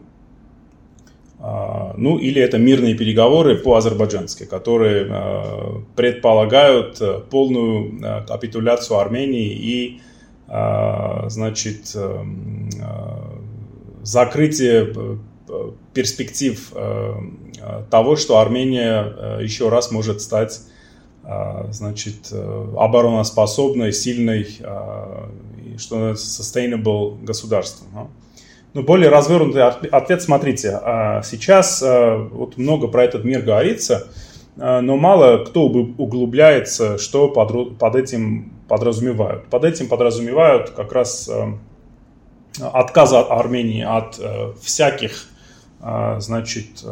А, 1.39 1.95
ну, 1.97 2.19
или 2.19 2.43
это 2.43 2.59
мирные 2.59 2.95
переговоры 2.95 3.57
по-азербайджански, 3.57 4.45
которые 4.45 5.85
предполагают 5.97 7.01
э, 7.01 7.21
полную 7.31 7.99
э, 8.03 8.27
капитуляцию 8.27 8.99
Армении 8.99 9.53
и 9.53 10.01
значит, 10.51 11.93
э, 11.95 12.25
а, 12.83 13.39
закрытие 14.03 14.93
э, 15.49 15.71
перспектив 15.95 16.73
э, 16.75 17.15
того, 17.89 18.17
что 18.17 18.39
Армения 18.39 19.41
еще 19.41 19.69
раз 19.69 19.93
может 19.93 20.21
стать 20.21 20.61
а, 21.23 21.69
значит, 21.71 22.33
обороноспособной, 22.33 23.93
сильной, 23.93 24.45
что 25.79 26.13
sustainable 26.13 27.23
государством. 27.25 28.11
Ну, 28.73 28.83
более 28.83 29.11
развернутый 29.11 29.63
ответ, 29.63 30.23
смотрите, 30.23 30.81
сейчас 31.25 31.83
вот 31.83 32.57
много 32.57 32.89
про 32.89 33.05
этот 33.05 33.25
мир 33.25 33.43
говорится, 33.43 34.09
но 34.57 34.97
мало 34.97 35.45
кто 35.45 35.67
углубляется, 35.67 36.99
что 36.99 37.29
под, 37.29 37.79
под 37.79 37.97
этим 37.97 38.53
подразумевают. 38.71 39.47
Под 39.47 39.65
этим 39.65 39.89
подразумевают 39.89 40.71
как 40.71 40.93
раз 40.93 41.29
э, 41.29 41.55
отказ 42.61 43.13
Армении 43.13 43.83
от 43.83 44.17
э, 44.21 44.53
всяких 44.63 45.27
э, 45.81 46.17
значит, 46.21 46.85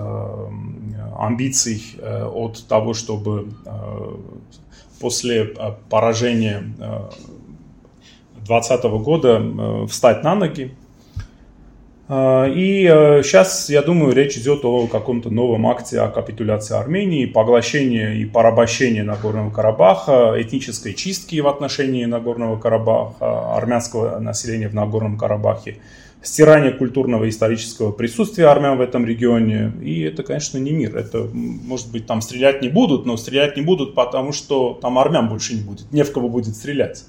амбиций 1.16 1.82
от 2.02 2.66
того, 2.68 2.94
чтобы 2.94 3.48
после 5.00 5.54
поражения 5.90 6.74
2020 8.46 8.84
года 9.02 9.86
встать 9.86 10.24
на 10.24 10.34
ноги, 10.34 10.74
а, 10.74 10.77
и 12.08 12.86
сейчас, 13.22 13.68
э, 13.68 13.74
я 13.74 13.82
думаю, 13.82 14.14
речь 14.14 14.38
идет 14.38 14.64
о 14.64 14.86
каком-то 14.86 15.28
новом 15.28 15.66
акте 15.66 16.00
о 16.00 16.08
капитуляции 16.08 16.74
Армении, 16.74 17.26
поглощении 17.26 18.20
и 18.20 18.24
порабощении 18.24 19.02
Нагорного 19.02 19.50
Карабаха, 19.50 20.34
этнической 20.38 20.94
чистки 20.94 21.38
в 21.40 21.46
отношении 21.46 22.06
Нагорного 22.06 22.58
Карабаха, 22.58 23.54
армянского 23.56 24.20
населения 24.20 24.68
в 24.68 24.74
Нагорном 24.74 25.18
Карабахе, 25.18 25.76
стирание 26.22 26.72
культурного 26.72 27.24
и 27.24 27.28
исторического 27.28 27.92
присутствия 27.92 28.46
армян 28.46 28.78
в 28.78 28.80
этом 28.80 29.04
регионе. 29.04 29.72
И 29.82 30.00
это, 30.00 30.22
конечно, 30.22 30.56
не 30.56 30.70
мир. 30.70 30.96
Это, 30.96 31.28
может 31.34 31.92
быть, 31.92 32.06
там 32.06 32.22
стрелять 32.22 32.62
не 32.62 32.70
будут, 32.70 33.04
но 33.04 33.18
стрелять 33.18 33.54
не 33.56 33.62
будут, 33.62 33.94
потому 33.94 34.32
что 34.32 34.78
там 34.80 34.98
армян 34.98 35.28
больше 35.28 35.54
не 35.54 35.60
будет, 35.60 35.92
не 35.92 36.04
в 36.04 36.12
кого 36.12 36.30
будет 36.30 36.56
стрелять. 36.56 37.04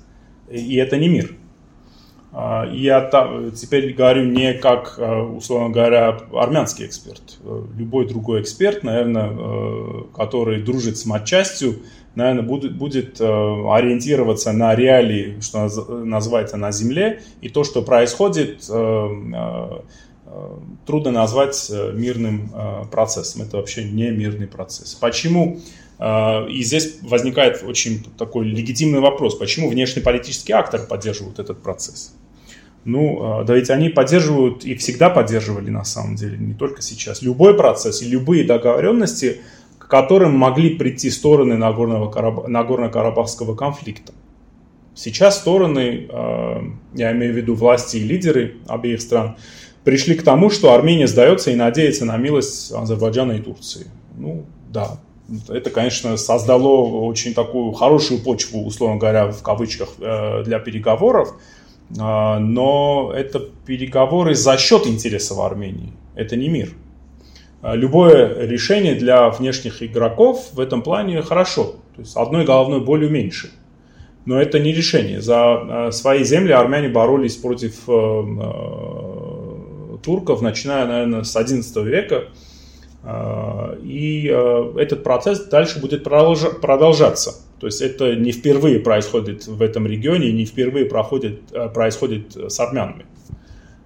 И 0.51 0.75
это 0.75 0.97
не 0.97 1.07
мир. 1.07 1.35
А, 2.31 2.67
я 2.71 3.09
теперь 3.55 3.93
говорю 3.93 4.25
не 4.25 4.53
как, 4.53 4.95
а, 4.99 5.23
условно 5.23 5.69
говоря, 5.69 6.17
армянский 6.33 6.85
эксперт. 6.85 7.39
Любой 7.75 8.07
другой 8.07 8.41
эксперт, 8.41 8.83
наверное, 8.83 9.31
э, 9.31 10.03
который 10.15 10.61
дружит 10.61 10.97
с 10.97 11.05
матчастью, 11.05 11.81
наверное, 12.13 12.43
будет, 12.43 12.77
будет 12.77 13.19
э, 13.19 13.25
ориентироваться 13.25 14.51
на 14.51 14.75
реалии, 14.75 15.39
что 15.41 15.69
называется, 16.03 16.57
на 16.57 16.71
земле. 16.71 17.21
И 17.41 17.49
то, 17.49 17.63
что 17.63 17.81
происходит, 17.81 18.63
э, 18.69 19.81
трудно 20.85 21.09
назвать 21.09 21.71
мирным 21.95 22.51
процессом. 22.91 23.41
Это 23.41 23.57
вообще 23.57 23.83
не 23.83 24.11
мирный 24.11 24.45
процесс. 24.45 24.93
Почему? 24.93 25.59
И 25.99 26.63
здесь 26.63 26.99
возникает 27.01 27.63
очень 27.63 28.03
такой 28.15 28.45
легитимный 28.45 28.99
вопрос, 28.99 29.35
почему 29.35 29.69
внешнеполитические 29.69 30.57
акторы 30.57 30.83
поддерживают 30.83 31.39
этот 31.39 31.63
процесс? 31.63 32.13
Ну, 32.89 33.19
а, 33.21 33.43
да 33.43 33.55
ведь 33.55 33.69
они 33.69 33.89
поддерживают 33.89 34.65
и 34.65 34.75
всегда 34.75 35.09
поддерживали 35.09 35.69
на 35.69 35.83
самом 35.83 36.15
деле, 36.15 36.37
не 36.37 36.53
только 36.53 36.81
сейчас. 36.81 37.21
Любой 37.21 37.55
процесс 37.55 38.01
и 38.01 38.07
любые 38.07 38.43
договоренности, 38.43 39.41
которым 39.89 40.37
могли 40.37 40.75
прийти 40.75 41.09
стороны 41.09 41.57
Нагорного 41.57 42.09
Караб... 42.11 42.47
Нагорно-Карабахского 42.47 43.55
конфликта. 43.55 44.13
Сейчас 44.95 45.39
стороны, 45.39 46.07
э, 46.09 46.61
я 46.93 47.11
имею 47.11 47.33
в 47.33 47.37
виду 47.37 47.55
власти 47.55 47.97
и 47.97 48.03
лидеры 48.03 48.57
обеих 48.67 49.01
стран, 49.01 49.37
пришли 49.83 50.15
к 50.15 50.23
тому, 50.23 50.49
что 50.49 50.73
Армения 50.73 51.07
сдается 51.07 51.51
и 51.51 51.55
надеется 51.55 52.05
на 52.05 52.17
милость 52.17 52.71
Азербайджана 52.71 53.33
и 53.33 53.39
Турции. 53.39 53.87
Ну, 54.17 54.45
да, 54.69 54.99
это, 55.47 55.69
конечно, 55.69 56.17
создало 56.17 57.03
очень 57.03 57.33
такую 57.33 57.71
хорошую 57.71 58.21
почву, 58.21 58.65
условно 58.65 58.97
говоря, 58.97 59.31
в 59.31 59.41
кавычках, 59.41 59.89
э, 59.99 60.43
для 60.43 60.59
переговоров, 60.59 61.29
а, 61.29 61.58
но 61.91 63.11
это 63.15 63.39
переговоры 63.65 64.35
за 64.35 64.57
счет 64.57 64.85
интересов 64.85 65.39
Армении, 65.39 65.91
это 66.15 66.35
не 66.35 66.47
мир. 66.47 66.75
А, 67.61 67.75
любое 67.75 68.47
решение 68.47 68.95
для 68.95 69.29
внешних 69.29 69.83
игроков 69.83 70.49
в 70.53 70.59
этом 70.59 70.81
плане 70.81 71.21
хорошо, 71.21 71.75
то 71.95 72.01
есть 72.01 72.15
одной 72.15 72.45
головной 72.45 72.79
болью 72.79 73.09
меньше. 73.09 73.51
Но 74.25 74.39
это 74.39 74.59
не 74.59 74.73
решение. 74.73 75.21
За 75.21 75.87
а, 75.87 75.91
свои 75.91 76.23
земли 76.23 76.51
армяне 76.51 76.89
боролись 76.89 77.35
против 77.35 77.87
э, 77.87 77.91
э, 77.91 79.97
турков, 80.03 80.41
начиная, 80.41 80.85
наверное, 80.85 81.23
с 81.23 81.35
XI 81.35 81.83
века. 81.83 82.25
И 83.81 84.25
этот 84.77 85.05
процесс 85.05 85.45
дальше 85.45 85.79
будет 85.79 86.03
продолжаться. 86.03 87.35
То 87.59 87.67
есть 87.67 87.81
это 87.81 88.15
не 88.15 88.31
впервые 88.31 88.79
происходит 88.79 89.47
в 89.47 89.61
этом 89.61 89.85
регионе, 89.85 90.31
не 90.31 90.45
впервые 90.45 90.85
проходит, 90.85 91.41
э, 91.51 91.69
происходит 91.69 92.35
с 92.35 92.59
армянами. 92.59 93.05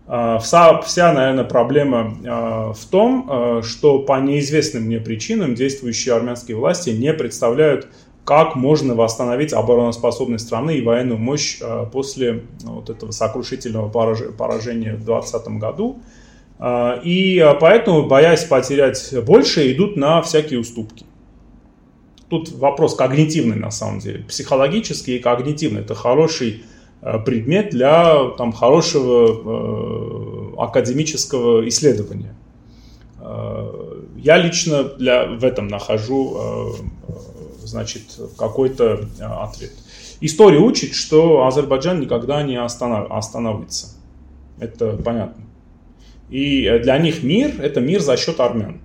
А, 0.05 0.37
вся, 0.39 0.81
вся, 0.81 1.13
наверное, 1.13 1.45
проблема 1.45 2.17
а, 2.25 2.73
в 2.73 2.85
том, 2.85 3.29
э, 3.29 3.61
что 3.63 3.99
по 3.99 4.19
неизвестным 4.19 4.83
мне 4.83 4.99
причинам 4.99 5.55
действующие 5.55 6.13
армянские 6.13 6.57
власти 6.57 6.89
не 6.91 7.13
представляют, 7.13 7.87
как 8.25 8.55
можно 8.55 8.95
восстановить 8.95 9.51
обороноспособность 9.51 10.45
страны 10.45 10.77
и 10.77 10.81
военную 10.81 11.17
мощь 11.17 11.59
после 11.91 12.43
вот 12.63 12.89
этого 12.89 13.11
сокрушительного 13.11 13.89
поражения 13.89 14.93
в 14.93 15.03
2020 15.03 15.47
году. 15.59 15.99
А, 16.59 17.01
и 17.03 17.43
поэтому, 17.59 18.07
боясь 18.07 18.45
потерять 18.45 19.13
больше, 19.25 19.71
идут 19.71 19.97
на 19.97 20.21
всякие 20.21 20.59
уступки. 20.59 21.05
Тут 22.29 22.51
вопрос 22.51 22.95
когнитивный 22.95 23.55
на 23.55 23.71
самом 23.71 23.99
деле. 23.99 24.23
Психологический 24.23 25.17
и 25.17 25.19
когнитивный. 25.19 25.81
Это 25.81 25.95
хороший 25.95 26.63
э, 27.01 27.19
предмет 27.19 27.69
для 27.69 28.29
там, 28.37 28.51
хорошего 28.51 30.55
э, 30.55 30.61
академического 30.61 31.67
исследования. 31.67 32.35
Э, 33.19 34.01
я 34.17 34.37
лично 34.37 34.83
для, 34.83 35.25
в 35.25 35.43
этом 35.43 35.67
нахожу 35.67 36.37
э, 36.37 36.71
значит, 37.65 38.03
какой-то 38.37 39.07
э, 39.19 39.23
ответ. 39.23 39.71
История 40.21 40.59
учит, 40.59 40.93
что 40.93 41.45
Азербайджан 41.45 41.99
никогда 41.99 42.41
не 42.43 42.55
останов, 42.55 43.11
остановится. 43.11 43.95
Это 44.59 44.95
понятно. 44.97 45.43
И 46.29 46.79
для 46.81 46.97
них 46.97 47.23
мир– 47.23 47.53
это 47.61 47.81
мир 47.81 48.01
за 48.01 48.17
счет 48.17 48.39
армян. 48.39 48.79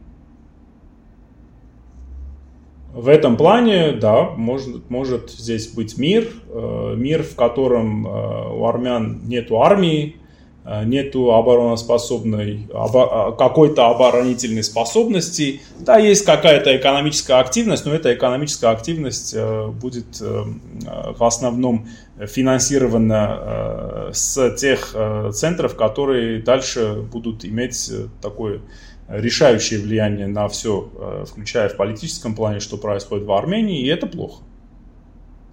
В 2.99 3.07
этом 3.07 3.37
плане, 3.37 3.93
да, 3.93 4.25
может, 4.25 4.91
может 4.91 5.31
здесь 5.31 5.69
быть 5.69 5.99
мир, 5.99 6.27
э, 6.49 6.95
мир, 6.97 7.23
в 7.23 7.37
котором 7.37 8.05
э, 8.05 8.11
у 8.53 8.67
армян 8.67 9.21
нету 9.25 9.63
армии, 9.63 10.17
э, 10.65 10.83
нету 10.85 11.33
обороноспособной, 11.33 12.67
обо, 12.75 13.31
какой-то 13.39 13.87
оборонительной 13.87 14.65
способности. 14.65 15.61
Да, 15.79 15.99
есть 15.99 16.25
какая-то 16.25 16.77
экономическая 16.77 17.39
активность, 17.39 17.87
но 17.87 17.95
эта 17.95 18.13
экономическая 18.13 18.73
активность 18.73 19.37
будет 19.81 20.21
в 20.21 21.25
основном 21.25 21.87
финансирована 22.19 24.09
с 24.13 24.57
тех 24.57 24.97
центров, 25.35 25.77
которые 25.77 26.43
дальше 26.43 27.07
будут 27.13 27.45
иметь 27.45 27.93
такой 28.21 28.61
решающее 29.09 29.81
влияние 29.81 30.27
на 30.27 30.49
все, 30.49 30.91
э, 30.95 31.25
включая 31.27 31.69
в 31.69 31.77
политическом 31.77 32.35
плане, 32.35 32.61
что 32.61 32.77
происходит 32.77 33.27
в 33.27 33.33
Армении, 33.33 33.83
и 33.83 33.87
это 33.87 34.07
плохо. 34.07 34.43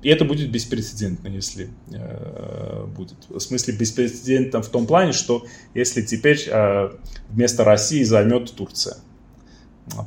И 0.02 0.10
это 0.10 0.24
будет 0.24 0.52
беспрецедентно, 0.52 1.30
если 1.30 1.70
э, 1.92 2.86
будет. 2.86 3.18
В 3.30 3.40
смысле 3.40 3.74
беспрецедентно 3.76 4.62
в 4.62 4.68
том 4.68 4.86
плане, 4.86 5.14
что 5.14 5.46
если 5.74 6.02
теперь 6.02 6.44
э, 6.48 6.92
вместо 7.30 7.64
России 7.64 8.04
займет 8.04 8.54
Турция. 8.54 8.98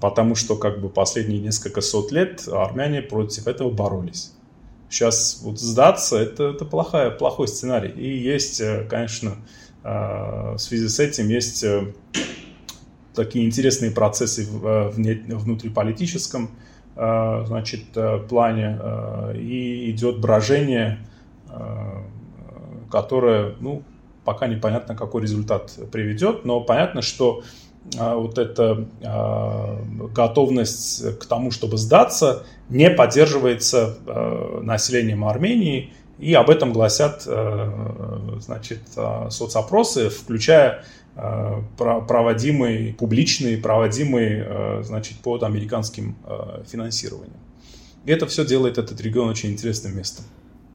Потому 0.00 0.34
что 0.34 0.56
как 0.56 0.80
бы 0.80 0.88
последние 0.88 1.40
несколько 1.40 1.80
сот 1.80 2.12
лет 2.12 2.46
армяне 2.48 3.00
против 3.00 3.46
этого 3.46 3.70
боролись. 3.70 4.32
Сейчас 4.90 5.40
вот 5.42 5.58
сдаться 5.58 6.16
это, 6.16 6.50
это 6.50 6.64
плохая, 6.64 7.10
плохой 7.10 7.48
сценарий. 7.48 7.90
И 7.90 8.18
есть, 8.18 8.60
э, 8.60 8.86
конечно, 8.88 9.36
э, 9.82 10.54
в 10.54 10.58
связи 10.58 10.86
с 10.86 11.00
этим 11.00 11.28
есть 11.28 11.64
такие 13.18 13.44
интересные 13.44 13.90
процессы 13.90 14.46
в, 14.48 14.64
э, 14.64 14.88
в 14.90 15.42
внутриполитическом 15.42 16.50
э, 16.94 17.44
значит, 17.46 17.84
э, 17.96 18.18
плане, 18.28 18.78
и 19.34 19.90
идет 19.90 20.20
брожение, 20.20 20.98
которое, 22.90 23.54
ну, 23.60 23.82
пока 24.24 24.46
непонятно, 24.46 24.94
какой 24.94 25.22
результат 25.22 25.78
приведет, 25.90 26.44
но 26.44 26.60
понятно, 26.60 27.02
что 27.02 27.42
вот 27.96 28.36
эта 28.38 28.86
готовность 30.14 31.18
к 31.18 31.24
тому, 31.24 31.50
чтобы 31.50 31.78
сдаться, 31.78 32.44
не 32.68 32.90
поддерживается 32.90 33.96
населением 34.62 35.24
Армении, 35.24 35.92
и 36.18 36.34
об 36.34 36.50
этом 36.50 36.72
гласят 36.72 37.22
значит, 38.40 38.80
соцопросы, 39.30 40.08
включая 40.08 40.84
Э, 41.20 41.62
проводимый, 41.76 42.94
публичный, 42.96 43.56
проводимый, 43.56 44.40
э, 44.40 44.82
значит, 44.84 45.18
под 45.18 45.42
американским 45.42 46.16
э, 46.24 46.62
финансированием. 46.64 47.40
И 48.04 48.12
это 48.12 48.26
все 48.26 48.46
делает 48.46 48.78
этот 48.78 49.00
регион 49.00 49.28
очень 49.28 49.50
интересным 49.50 49.96
местом. 49.96 50.24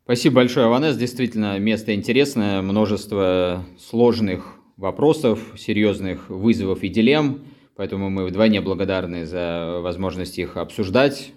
Спасибо 0.03 0.35
большое, 0.35 0.65
Аванес. 0.65 0.97
Действительно, 0.97 1.57
место 1.59 1.95
интересное, 1.95 2.61
множество 2.61 3.63
сложных 3.79 4.55
вопросов, 4.75 5.39
серьезных 5.57 6.29
вызовов 6.29 6.83
и 6.83 6.89
дилемм. 6.89 7.45
Поэтому 7.77 8.09
мы 8.09 8.25
вдвойне 8.25 8.59
благодарны 8.59 9.25
за 9.25 9.79
возможность 9.81 10.37
их 10.37 10.57
обсуждать 10.57 11.31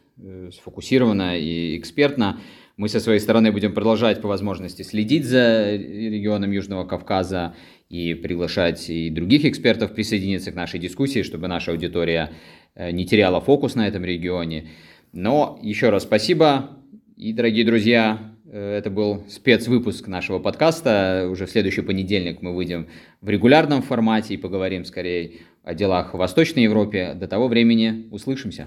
сфокусированно 0.53 1.39
и 1.39 1.79
экспертно. 1.79 2.41
Мы 2.77 2.91
со 2.91 3.01
своей 3.01 3.21
стороны 3.21 3.53
будем 3.53 3.73
продолжать 3.73 4.21
по 4.21 4.29
возможности 4.29 4.83
следить 4.83 5.25
за 5.25 5.77
регионом 5.77 6.51
Южного 6.51 6.85
Кавказа 6.85 7.55
и 7.89 8.13
приглашать 8.13 8.91
и 8.91 9.09
других 9.09 9.47
экспертов 9.47 9.95
присоединиться 9.95 10.53
к 10.53 10.55
нашей 10.55 10.79
дискуссии, 10.79 11.23
чтобы 11.23 11.49
наша 11.49 11.71
аудитория 11.71 12.33
э, 12.75 12.91
не 12.91 13.07
теряла 13.07 13.41
фокус 13.41 13.77
на 13.77 13.89
этом 13.89 14.05
регионе. 14.05 14.69
Но 15.15 15.59
еще 15.63 15.89
раз 15.89 16.03
спасибо. 16.03 16.69
И, 17.17 17.33
дорогие 17.33 17.65
друзья, 17.65 18.35
э, 18.45 18.77
это 18.77 18.91
был 18.91 19.25
спецвыпуск 19.31 20.07
нашего 20.07 20.39
подкаста. 20.39 21.29
Уже 21.31 21.47
в 21.47 21.51
следующий 21.51 21.81
понедельник 21.81 22.43
мы 22.43 22.55
выйдем 22.55 22.89
в 23.23 23.31
регулярном 23.31 23.81
формате 23.81 24.35
и 24.35 24.37
поговорим 24.37 24.85
скорее 24.85 25.33
о 25.65 25.73
делах 25.73 26.13
в 26.13 26.19
Восточной 26.19 26.65
Европе. 26.65 27.15
До 27.15 27.27
того 27.27 27.49
времени 27.49 28.07
услышимся. 28.11 28.67